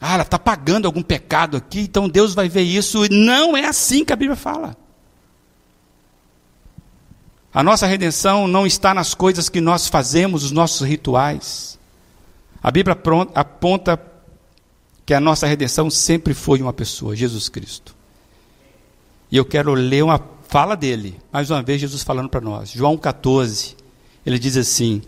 Ah, 0.00 0.14
ela 0.14 0.22
está 0.22 0.38
pagando 0.38 0.86
algum 0.86 1.02
pecado 1.02 1.56
aqui, 1.56 1.80
então 1.80 2.08
Deus 2.08 2.34
vai 2.34 2.48
ver 2.48 2.62
isso. 2.62 3.02
Não 3.10 3.56
é 3.56 3.66
assim 3.66 4.04
que 4.04 4.12
a 4.12 4.16
Bíblia 4.16 4.36
fala. 4.36 4.76
A 7.52 7.62
nossa 7.62 7.86
redenção 7.86 8.48
não 8.48 8.66
está 8.66 8.94
nas 8.94 9.14
coisas 9.14 9.48
que 9.48 9.60
nós 9.60 9.86
fazemos, 9.88 10.44
os 10.44 10.50
nossos 10.50 10.86
rituais. 10.86 11.78
A 12.62 12.70
Bíblia 12.70 12.96
aponta 13.34 14.00
que 15.04 15.12
a 15.12 15.20
nossa 15.20 15.46
redenção 15.46 15.90
sempre 15.90 16.32
foi 16.32 16.62
uma 16.62 16.72
pessoa, 16.72 17.14
Jesus 17.14 17.48
Cristo. 17.48 17.94
E 19.30 19.36
eu 19.36 19.44
quero 19.44 19.74
ler 19.74 20.02
uma 20.02 20.20
fala 20.48 20.76
dele, 20.76 21.18
mais 21.32 21.50
uma 21.50 21.62
vez, 21.62 21.80
Jesus 21.80 22.02
falando 22.02 22.28
para 22.28 22.40
nós. 22.40 22.70
João 22.70 22.96
14, 22.96 23.76
ele 24.24 24.38
diz 24.38 24.56
assim: 24.56 25.02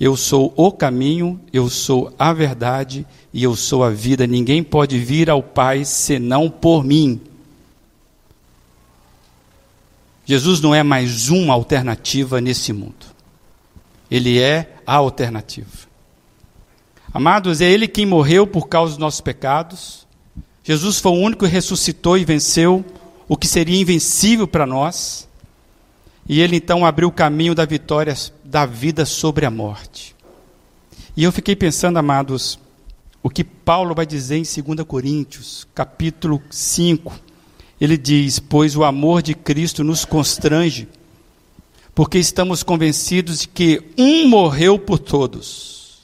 eu 0.00 0.16
sou 0.16 0.50
o 0.56 0.72
caminho, 0.72 1.38
eu 1.52 1.68
sou 1.68 2.10
a 2.18 2.32
verdade 2.32 3.06
e 3.34 3.42
eu 3.42 3.54
sou 3.54 3.84
a 3.84 3.90
vida. 3.90 4.26
Ninguém 4.26 4.62
pode 4.62 4.98
vir 4.98 5.28
ao 5.28 5.42
Pai 5.42 5.84
senão 5.84 6.48
por 6.48 6.82
mim. 6.82 7.20
Jesus 10.30 10.60
não 10.60 10.72
é 10.72 10.80
mais 10.84 11.28
uma 11.28 11.52
alternativa 11.52 12.40
nesse 12.40 12.72
mundo. 12.72 13.04
Ele 14.08 14.38
é 14.38 14.76
a 14.86 14.94
alternativa. 14.94 15.88
Amados, 17.12 17.60
é 17.60 17.68
Ele 17.68 17.88
quem 17.88 18.06
morreu 18.06 18.46
por 18.46 18.68
causa 18.68 18.92
dos 18.92 19.00
nossos 19.00 19.20
pecados. 19.20 20.06
Jesus 20.62 21.00
foi 21.00 21.10
o 21.10 21.16
único 21.16 21.44
que 21.44 21.50
ressuscitou 21.50 22.16
e 22.16 22.24
venceu 22.24 22.84
o 23.26 23.36
que 23.36 23.48
seria 23.48 23.80
invencível 23.80 24.46
para 24.46 24.64
nós. 24.64 25.28
E 26.28 26.40
ele 26.40 26.54
então 26.54 26.86
abriu 26.86 27.08
o 27.08 27.12
caminho 27.12 27.52
da 27.52 27.64
vitória 27.64 28.14
da 28.44 28.64
vida 28.64 29.04
sobre 29.04 29.44
a 29.44 29.50
morte. 29.50 30.14
E 31.16 31.24
eu 31.24 31.32
fiquei 31.32 31.56
pensando, 31.56 31.96
amados, 31.96 32.56
o 33.20 33.28
que 33.28 33.42
Paulo 33.42 33.96
vai 33.96 34.06
dizer 34.06 34.36
em 34.36 34.42
2 34.44 34.86
Coríntios, 34.86 35.66
capítulo 35.74 36.40
5. 36.48 37.29
Ele 37.80 37.96
diz: 37.96 38.38
Pois 38.38 38.76
o 38.76 38.84
amor 38.84 39.22
de 39.22 39.34
Cristo 39.34 39.82
nos 39.82 40.04
constrange, 40.04 40.86
porque 41.94 42.18
estamos 42.18 42.62
convencidos 42.62 43.40
de 43.40 43.48
que 43.48 43.82
um 43.96 44.28
morreu 44.28 44.78
por 44.78 44.98
todos. 44.98 46.00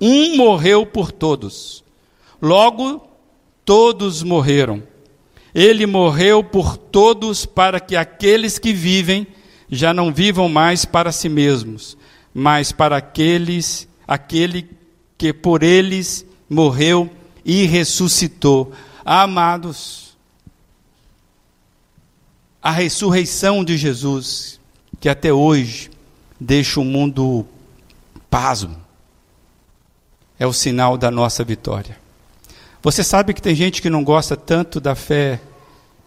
Um 0.00 0.36
morreu 0.36 0.84
por 0.84 1.10
todos. 1.10 1.82
Logo, 2.40 3.08
todos 3.64 4.22
morreram. 4.22 4.82
Ele 5.54 5.86
morreu 5.86 6.42
por 6.42 6.76
todos 6.76 7.46
para 7.46 7.78
que 7.78 7.94
aqueles 7.94 8.58
que 8.58 8.72
vivem 8.72 9.26
já 9.70 9.94
não 9.94 10.12
vivam 10.12 10.48
mais 10.48 10.84
para 10.84 11.12
si 11.12 11.28
mesmos, 11.28 11.96
mas 12.34 12.72
para 12.72 12.96
aqueles, 12.96 13.88
aquele 14.06 14.68
que 15.16 15.32
por 15.32 15.62
eles 15.62 16.26
morreu 16.48 17.08
e 17.44 17.64
ressuscitou. 17.64 18.72
Amados, 19.04 20.11
a 22.62 22.70
ressurreição 22.70 23.64
de 23.64 23.76
Jesus, 23.76 24.60
que 25.00 25.08
até 25.08 25.32
hoje 25.32 25.90
deixa 26.38 26.78
o 26.78 26.84
mundo 26.84 27.44
pasmo, 28.30 28.76
é 30.38 30.46
o 30.46 30.52
sinal 30.52 30.96
da 30.96 31.10
nossa 31.10 31.42
vitória. 31.42 31.98
Você 32.80 33.02
sabe 33.02 33.34
que 33.34 33.42
tem 33.42 33.54
gente 33.54 33.82
que 33.82 33.90
não 33.90 34.04
gosta 34.04 34.36
tanto 34.36 34.80
da 34.80 34.94
fé 34.94 35.40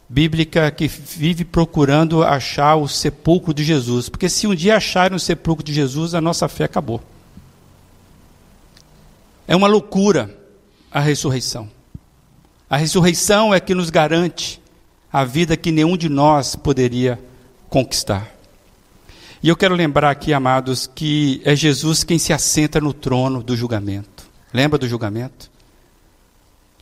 bíblica 0.08 0.72
que 0.72 0.88
vive 0.88 1.44
procurando 1.44 2.24
achar 2.24 2.76
o 2.76 2.88
sepulcro 2.88 3.54
de 3.54 3.64
Jesus, 3.64 4.08
porque 4.08 4.30
se 4.30 4.48
um 4.48 4.56
dia 4.56 4.78
acharem 4.78 5.16
o 5.16 5.20
sepulcro 5.20 5.66
de 5.66 5.74
Jesus, 5.74 6.14
a 6.14 6.22
nossa 6.22 6.48
fé 6.48 6.64
acabou. 6.64 7.02
É 9.48 9.56
uma 9.56 9.68
loucura 9.68 10.36
a 10.92 11.00
ressurreição. 11.00 11.70
A 12.70 12.78
ressurreição 12.78 13.54
é 13.54 13.60
que 13.60 13.76
nos 13.76 13.90
garante 13.90 14.62
a 15.16 15.24
vida 15.24 15.56
que 15.56 15.72
nenhum 15.72 15.96
de 15.96 16.10
nós 16.10 16.58
poderia 16.58 17.18
conquistar. 17.70 18.30
E 19.42 19.48
eu 19.48 19.56
quero 19.56 19.74
lembrar 19.74 20.10
aqui, 20.10 20.34
amados, 20.34 20.92
que 20.94 21.42
é 21.46 21.56
Jesus 21.56 22.04
quem 22.04 22.20
se 22.20 22.34
assenta 22.34 22.82
no 22.82 22.92
trono 22.92 23.42
do 23.42 23.56
julgamento. 23.56 24.26
Lembra 24.54 24.78
do 24.78 24.90
julgamento? 24.90 25.50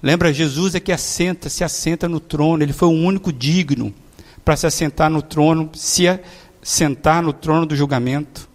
Lembra, 0.02 0.34
Jesus 0.34 0.74
é 0.74 0.80
que 0.80 0.92
assenta, 0.92 1.48
se 1.48 1.64
assenta 1.64 2.10
no 2.10 2.20
trono, 2.20 2.64
ele 2.64 2.74
foi 2.74 2.88
o 2.88 2.92
único 2.92 3.32
digno 3.32 3.94
para 4.44 4.58
se 4.58 4.66
assentar 4.66 5.12
no 5.12 5.22
trono, 5.22 5.70
se 5.76 6.06
sentar 6.60 7.22
no 7.22 7.34
trono 7.34 7.68
do 7.68 7.76
julgamento. 7.76 8.50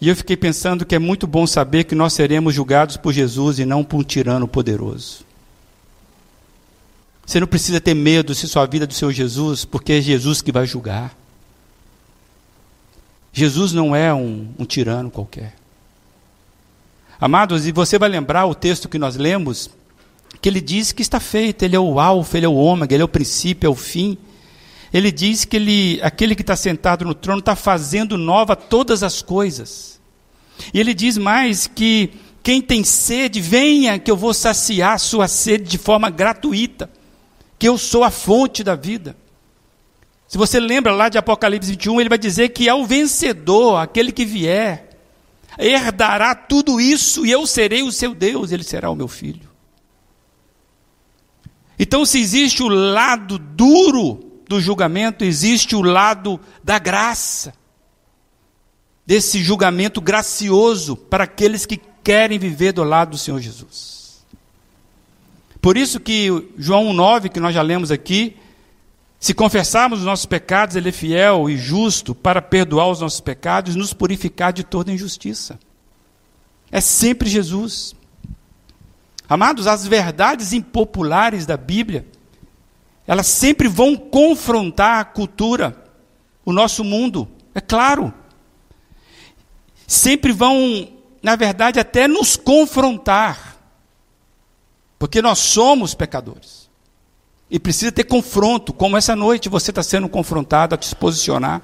E 0.00 0.08
eu 0.08 0.16
fiquei 0.16 0.38
pensando 0.38 0.86
que 0.86 0.94
é 0.94 0.98
muito 0.98 1.26
bom 1.26 1.46
saber 1.46 1.84
que 1.84 1.94
nós 1.94 2.14
seremos 2.14 2.54
julgados 2.54 2.96
por 2.96 3.12
Jesus 3.12 3.58
e 3.58 3.66
não 3.66 3.84
por 3.84 3.98
um 3.98 4.02
tirano 4.02 4.48
poderoso. 4.48 5.25
Você 7.26 7.40
não 7.40 7.48
precisa 7.48 7.80
ter 7.80 7.92
medo 7.92 8.34
se 8.36 8.46
sua 8.46 8.64
vida 8.66 8.84
é 8.84 8.86
do 8.86 8.94
seu 8.94 9.10
Jesus, 9.10 9.64
porque 9.64 9.94
é 9.94 10.00
Jesus 10.00 10.40
que 10.40 10.52
vai 10.52 10.64
julgar. 10.64 11.12
Jesus 13.32 13.72
não 13.72 13.94
é 13.94 14.14
um, 14.14 14.48
um 14.56 14.64
tirano 14.64 15.10
qualquer. 15.10 15.54
Amados, 17.20 17.66
e 17.66 17.72
você 17.72 17.98
vai 17.98 18.08
lembrar 18.08 18.46
o 18.46 18.54
texto 18.54 18.88
que 18.88 18.98
nós 18.98 19.16
lemos, 19.16 19.68
que 20.40 20.48
ele 20.48 20.60
diz 20.60 20.92
que 20.92 21.02
está 21.02 21.18
feito, 21.18 21.64
ele 21.64 21.74
é 21.74 21.80
o 21.80 21.98
alfa, 21.98 22.36
ele 22.36 22.46
é 22.46 22.48
o 22.48 22.54
ômega, 22.54 22.94
ele 22.94 23.02
é 23.02 23.04
o 23.04 23.08
princípio, 23.08 23.66
é 23.66 23.70
o 23.70 23.74
fim. 23.74 24.16
Ele 24.92 25.10
diz 25.10 25.44
que 25.44 25.56
ele, 25.56 25.98
aquele 26.02 26.36
que 26.36 26.42
está 26.42 26.54
sentado 26.54 27.04
no 27.04 27.12
trono 27.12 27.40
está 27.40 27.56
fazendo 27.56 28.16
nova 28.16 28.54
todas 28.54 29.02
as 29.02 29.20
coisas. 29.20 30.00
E 30.72 30.78
ele 30.78 30.94
diz 30.94 31.18
mais 31.18 31.66
que 31.66 32.10
quem 32.42 32.62
tem 32.62 32.84
sede, 32.84 33.40
venha 33.40 33.98
que 33.98 34.10
eu 34.10 34.16
vou 34.16 34.32
saciar 34.32 35.00
sua 35.00 35.26
sede 35.26 35.64
de 35.64 35.78
forma 35.78 36.08
gratuita, 36.08 36.88
que 37.58 37.68
eu 37.68 37.78
sou 37.78 38.04
a 38.04 38.10
fonte 38.10 38.62
da 38.62 38.74
vida. 38.74 39.16
Se 40.28 40.36
você 40.36 40.58
lembra 40.58 40.92
lá 40.92 41.08
de 41.08 41.18
Apocalipse 41.18 41.70
21, 41.70 42.00
ele 42.00 42.08
vai 42.08 42.18
dizer 42.18 42.50
que 42.50 42.68
ao 42.68 42.84
vencedor, 42.84 43.76
aquele 43.76 44.10
que 44.10 44.24
vier, 44.24 44.90
herdará 45.58 46.34
tudo 46.34 46.80
isso 46.80 47.24
e 47.24 47.30
eu 47.30 47.46
serei 47.46 47.82
o 47.82 47.92
seu 47.92 48.14
Deus, 48.14 48.50
ele 48.52 48.64
será 48.64 48.90
o 48.90 48.96
meu 48.96 49.08
filho. 49.08 49.48
Então, 51.78 52.04
se 52.04 52.18
existe 52.18 52.62
o 52.62 52.68
lado 52.68 53.38
duro 53.38 54.42
do 54.48 54.60
julgamento, 54.60 55.24
existe 55.24 55.76
o 55.76 55.82
lado 55.82 56.40
da 56.64 56.78
graça, 56.78 57.52
desse 59.04 59.42
julgamento 59.42 60.00
gracioso 60.00 60.96
para 60.96 61.24
aqueles 61.24 61.64
que 61.64 61.80
querem 62.02 62.38
viver 62.38 62.72
do 62.72 62.82
lado 62.82 63.10
do 63.10 63.18
Senhor 63.18 63.40
Jesus. 63.40 63.95
Por 65.60 65.76
isso 65.76 65.98
que 65.98 66.50
João 66.56 66.92
9, 66.92 67.28
que 67.28 67.40
nós 67.40 67.54
já 67.54 67.62
lemos 67.62 67.90
aqui, 67.90 68.36
se 69.18 69.34
confessarmos 69.34 70.00
os 70.00 70.04
nossos 70.04 70.26
pecados, 70.26 70.76
Ele 70.76 70.90
é 70.90 70.92
fiel 70.92 71.48
e 71.48 71.56
justo 71.56 72.14
para 72.14 72.40
perdoar 72.42 72.88
os 72.88 73.00
nossos 73.00 73.20
pecados 73.20 73.74
e 73.74 73.78
nos 73.78 73.92
purificar 73.92 74.52
de 74.52 74.62
toda 74.62 74.92
injustiça. 74.92 75.58
É 76.70 76.80
sempre 76.80 77.28
Jesus. 77.28 77.94
Amados, 79.28 79.66
as 79.66 79.86
verdades 79.86 80.52
impopulares 80.52 81.46
da 81.46 81.56
Bíblia 81.56 82.06
elas 83.06 83.26
sempre 83.28 83.68
vão 83.68 83.96
confrontar 83.96 85.00
a 85.00 85.04
cultura, 85.04 85.84
o 86.44 86.52
nosso 86.52 86.82
mundo, 86.82 87.28
é 87.54 87.60
claro. 87.60 88.12
Sempre 89.86 90.32
vão, 90.32 90.88
na 91.22 91.36
verdade, 91.36 91.78
até 91.78 92.08
nos 92.08 92.36
confrontar, 92.36 93.45
porque 94.98 95.20
nós 95.20 95.38
somos 95.38 95.94
pecadores. 95.94 96.66
E 97.50 97.60
precisa 97.60 97.92
ter 97.92 98.04
confronto, 98.04 98.72
como 98.72 98.96
essa 98.96 99.14
noite 99.14 99.48
você 99.48 99.70
está 99.70 99.82
sendo 99.82 100.08
confrontado 100.08 100.74
a 100.74 100.78
te 100.78 100.94
posicionar. 100.96 101.62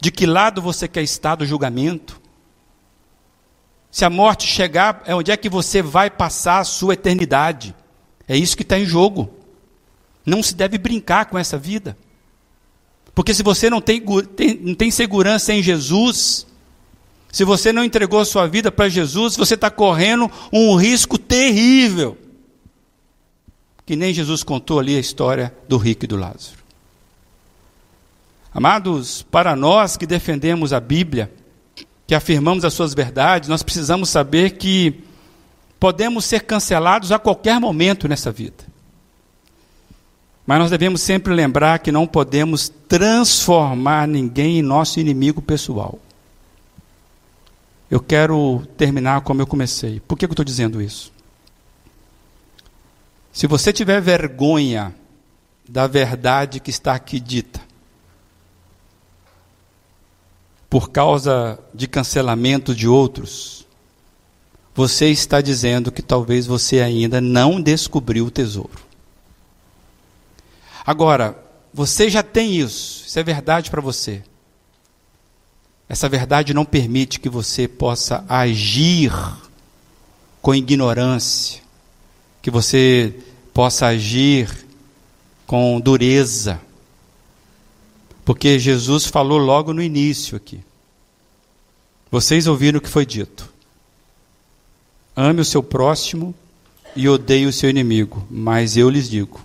De 0.00 0.10
que 0.10 0.24
lado 0.24 0.62
você 0.62 0.88
quer 0.88 1.02
estar 1.02 1.34
do 1.34 1.44
julgamento? 1.44 2.20
Se 3.90 4.04
a 4.04 4.10
morte 4.10 4.46
chegar, 4.46 5.02
é 5.04 5.14
onde 5.14 5.30
é 5.30 5.36
que 5.36 5.48
você 5.48 5.82
vai 5.82 6.08
passar 6.08 6.60
a 6.60 6.64
sua 6.64 6.94
eternidade? 6.94 7.74
É 8.26 8.36
isso 8.36 8.56
que 8.56 8.62
está 8.62 8.78
em 8.78 8.84
jogo. 8.84 9.30
Não 10.24 10.42
se 10.42 10.54
deve 10.54 10.78
brincar 10.78 11.26
com 11.26 11.38
essa 11.38 11.58
vida. 11.58 11.96
Porque 13.14 13.34
se 13.34 13.42
você 13.42 13.68
não 13.68 13.80
tem, 13.80 14.00
tem, 14.36 14.54
não 14.62 14.74
tem 14.74 14.90
segurança 14.90 15.52
em 15.52 15.62
Jesus, 15.62 16.46
se 17.32 17.44
você 17.44 17.72
não 17.72 17.84
entregou 17.84 18.20
a 18.20 18.24
sua 18.24 18.46
vida 18.46 18.70
para 18.70 18.88
Jesus, 18.88 19.36
você 19.36 19.54
está 19.54 19.70
correndo 19.70 20.30
um 20.52 20.76
risco 20.76 21.18
terrível. 21.18 22.16
Que 23.88 23.96
nem 23.96 24.12
Jesus 24.12 24.42
contou 24.42 24.78
ali 24.78 24.94
a 24.98 25.00
história 25.00 25.50
do 25.66 25.78
rico 25.78 26.04
e 26.04 26.06
do 26.06 26.14
Lázaro. 26.14 26.58
Amados, 28.52 29.22
para 29.22 29.56
nós 29.56 29.96
que 29.96 30.06
defendemos 30.06 30.74
a 30.74 30.78
Bíblia, 30.78 31.32
que 32.06 32.14
afirmamos 32.14 32.66
as 32.66 32.74
suas 32.74 32.92
verdades, 32.92 33.48
nós 33.48 33.62
precisamos 33.62 34.10
saber 34.10 34.58
que 34.58 35.02
podemos 35.80 36.26
ser 36.26 36.40
cancelados 36.40 37.10
a 37.12 37.18
qualquer 37.18 37.58
momento 37.58 38.06
nessa 38.06 38.30
vida. 38.30 38.62
Mas 40.46 40.58
nós 40.58 40.70
devemos 40.70 41.00
sempre 41.00 41.32
lembrar 41.32 41.78
que 41.78 41.90
não 41.90 42.06
podemos 42.06 42.70
transformar 42.86 44.06
ninguém 44.06 44.58
em 44.58 44.62
nosso 44.62 45.00
inimigo 45.00 45.40
pessoal. 45.40 45.98
Eu 47.90 48.00
quero 48.00 48.66
terminar 48.76 49.22
como 49.22 49.40
eu 49.40 49.46
comecei. 49.46 49.98
Por 50.00 50.18
que 50.18 50.26
eu 50.26 50.30
estou 50.30 50.44
dizendo 50.44 50.82
isso? 50.82 51.10
Se 53.38 53.46
você 53.46 53.72
tiver 53.72 54.00
vergonha 54.00 54.92
da 55.68 55.86
verdade 55.86 56.58
que 56.58 56.70
está 56.70 56.94
aqui 56.94 57.20
dita, 57.20 57.60
por 60.68 60.90
causa 60.90 61.56
de 61.72 61.86
cancelamento 61.86 62.74
de 62.74 62.88
outros, 62.88 63.64
você 64.74 65.10
está 65.10 65.40
dizendo 65.40 65.92
que 65.92 66.02
talvez 66.02 66.46
você 66.48 66.80
ainda 66.80 67.20
não 67.20 67.62
descobriu 67.62 68.26
o 68.26 68.30
tesouro. 68.30 68.82
Agora, 70.84 71.40
você 71.72 72.10
já 72.10 72.24
tem 72.24 72.56
isso, 72.56 73.04
isso 73.06 73.20
é 73.20 73.22
verdade 73.22 73.70
para 73.70 73.80
você. 73.80 74.20
Essa 75.88 76.08
verdade 76.08 76.52
não 76.52 76.64
permite 76.64 77.20
que 77.20 77.28
você 77.28 77.68
possa 77.68 78.24
agir 78.28 79.12
com 80.42 80.52
ignorância, 80.52 81.62
que 82.42 82.50
você 82.50 83.14
possa 83.58 83.88
agir 83.88 84.48
com 85.44 85.80
dureza. 85.80 86.60
Porque 88.24 88.56
Jesus 88.56 89.06
falou 89.06 89.36
logo 89.36 89.74
no 89.74 89.82
início 89.82 90.36
aqui. 90.36 90.60
Vocês 92.08 92.46
ouviram 92.46 92.78
o 92.78 92.80
que 92.80 92.88
foi 92.88 93.04
dito. 93.04 93.52
Ame 95.16 95.40
o 95.40 95.44
seu 95.44 95.60
próximo 95.60 96.32
e 96.94 97.08
odeie 97.08 97.46
o 97.46 97.52
seu 97.52 97.68
inimigo, 97.68 98.24
mas 98.30 98.76
eu 98.76 98.88
lhes 98.88 99.10
digo: 99.10 99.44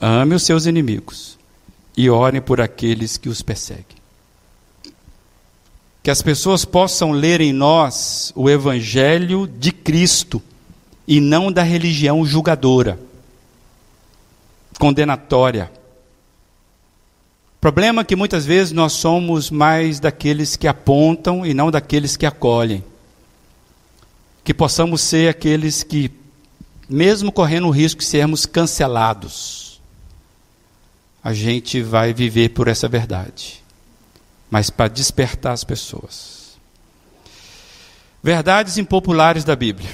Ame 0.00 0.36
os 0.36 0.44
seus 0.44 0.64
inimigos 0.64 1.36
e 1.96 2.08
orem 2.08 2.40
por 2.40 2.60
aqueles 2.60 3.18
que 3.18 3.28
os 3.28 3.42
perseguem. 3.42 3.96
Que 6.00 6.12
as 6.12 6.22
pessoas 6.22 6.64
possam 6.64 7.10
ler 7.10 7.40
em 7.40 7.52
nós 7.52 8.32
o 8.36 8.48
Evangelho 8.48 9.48
de 9.48 9.72
Cristo 9.72 10.40
e 11.08 11.20
não 11.20 11.50
da 11.50 11.64
religião 11.64 12.24
julgadora, 12.24 13.04
condenatória. 14.78 15.70
Problema 17.60 18.04
que 18.04 18.14
muitas 18.14 18.46
vezes 18.46 18.72
nós 18.72 18.92
somos 18.92 19.50
mais 19.50 19.98
daqueles 19.98 20.56
que 20.56 20.68
apontam 20.68 21.44
e 21.44 21.52
não 21.52 21.70
daqueles 21.70 22.16
que 22.16 22.26
acolhem. 22.26 22.84
Que 24.44 24.54
possamos 24.54 25.00
ser 25.00 25.28
aqueles 25.28 25.82
que, 25.82 26.10
mesmo 26.88 27.32
correndo 27.32 27.66
o 27.66 27.72
risco 27.72 28.00
de 28.00 28.06
sermos 28.06 28.46
cancelados, 28.46 29.80
a 31.24 31.32
gente 31.32 31.82
vai 31.82 32.12
viver 32.12 32.50
por 32.50 32.68
essa 32.68 32.86
verdade, 32.86 33.64
mas 34.48 34.70
para 34.70 34.86
despertar 34.86 35.52
as 35.52 35.64
pessoas. 35.64 36.56
Verdades 38.22 38.78
impopulares 38.78 39.42
da 39.42 39.56
Bíblia, 39.56 39.90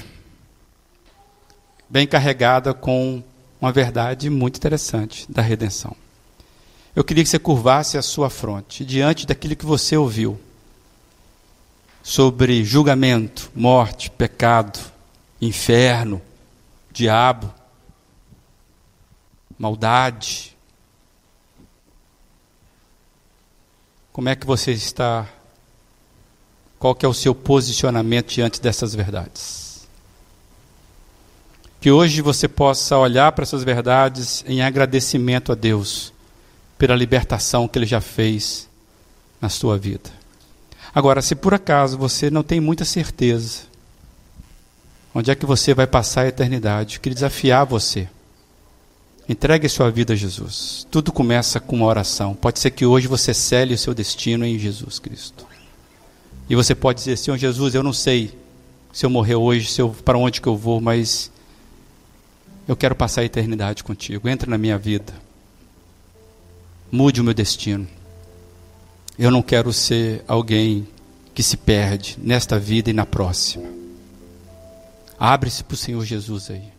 bem 1.89 2.05
carregada 2.05 2.71
com 2.71 3.23
uma 3.63 3.71
verdade 3.71 4.29
muito 4.29 4.57
interessante 4.57 5.25
da 5.31 5.41
redenção. 5.41 5.95
Eu 6.93 7.01
queria 7.01 7.23
que 7.23 7.29
você 7.29 7.39
curvasse 7.39 7.97
a 7.97 8.01
sua 8.01 8.29
fronte 8.29 8.83
diante 8.83 9.25
daquilo 9.25 9.55
que 9.55 9.65
você 9.65 9.95
ouviu 9.95 10.37
sobre 12.03 12.65
julgamento, 12.65 13.49
morte, 13.55 14.11
pecado, 14.11 14.77
inferno, 15.41 16.21
diabo, 16.91 17.53
maldade, 19.57 20.53
Como 24.13 24.29
é 24.29 24.35
que 24.35 24.45
você 24.45 24.71
está? 24.71 25.27
Qual 26.77 26.93
que 26.93 27.03
é 27.03 27.09
o 27.09 27.13
seu 27.15 27.33
posicionamento 27.33 28.31
diante 28.31 28.61
dessas 28.61 28.93
verdades? 28.93 29.62
Que 31.83 31.91
hoje 31.91 32.21
você 32.21 32.47
possa 32.47 32.97
olhar 32.97 33.29
para 33.33 33.43
essas 33.43 33.61
verdades 33.61 34.41
em 34.47 34.61
agradecimento 34.61 35.51
a 35.51 35.55
Deus 35.55 36.13
pela 36.77 36.95
libertação 36.95 37.67
que 37.67 37.77
Ele 37.77 37.85
já 37.85 37.99
fez 37.99 38.69
na 39.41 39.49
sua 39.49 39.77
vida. 39.77 40.09
Agora, 40.95 41.21
se 41.21 41.35
por 41.35 41.53
acaso 41.53 41.97
você 41.97 42.31
não 42.31 42.41
tem 42.41 42.61
muita 42.61 42.85
certeza, 42.85 43.63
onde 45.13 45.29
é 45.29 45.35
que 45.35 45.45
você 45.45 45.73
vai 45.73 45.85
passar 45.85 46.21
a 46.21 46.29
eternidade? 46.29 46.95
Eu 46.95 47.01
queria 47.01 47.15
desafiar 47.15 47.65
você. 47.65 48.07
Entregue 49.27 49.67
sua 49.67 49.91
vida 49.91 50.13
a 50.13 50.15
Jesus. 50.15 50.87
Tudo 50.89 51.11
começa 51.11 51.59
com 51.59 51.75
uma 51.75 51.87
oração. 51.87 52.33
Pode 52.33 52.59
ser 52.59 52.71
que 52.71 52.85
hoje 52.85 53.09
você 53.09 53.33
cele 53.33 53.73
o 53.73 53.77
seu 53.77 53.93
destino 53.93 54.45
em 54.45 54.57
Jesus 54.57 54.99
Cristo. 54.99 55.45
E 56.49 56.55
você 56.55 56.73
pode 56.73 56.99
dizer, 56.99 57.17
Senhor 57.17 57.35
Jesus, 57.35 57.75
eu 57.75 57.83
não 57.83 57.91
sei 57.91 58.33
se 58.93 59.05
eu 59.05 59.09
morrer 59.09 59.35
hoje, 59.35 59.69
se 59.69 59.81
eu, 59.81 59.89
para 59.89 60.17
onde 60.17 60.39
que 60.39 60.47
eu 60.47 60.55
vou, 60.55 60.79
mas 60.79 61.32
eu 62.67 62.75
quero 62.75 62.95
passar 62.95 63.21
a 63.21 63.25
eternidade 63.25 63.83
contigo. 63.83 64.27
Entre 64.27 64.49
na 64.49 64.57
minha 64.57 64.77
vida. 64.77 65.13
Mude 66.91 67.21
o 67.21 67.23
meu 67.23 67.33
destino. 67.33 67.87
Eu 69.17 69.29
não 69.29 69.41
quero 69.41 69.71
ser 69.71 70.23
alguém 70.27 70.87
que 71.33 71.43
se 71.43 71.57
perde 71.57 72.17
nesta 72.21 72.59
vida 72.59 72.89
e 72.89 72.93
na 72.93 73.05
próxima. 73.05 73.67
Abre-se 75.19 75.63
para 75.63 75.75
o 75.75 75.77
Senhor 75.77 76.03
Jesus 76.05 76.49
aí. 76.49 76.72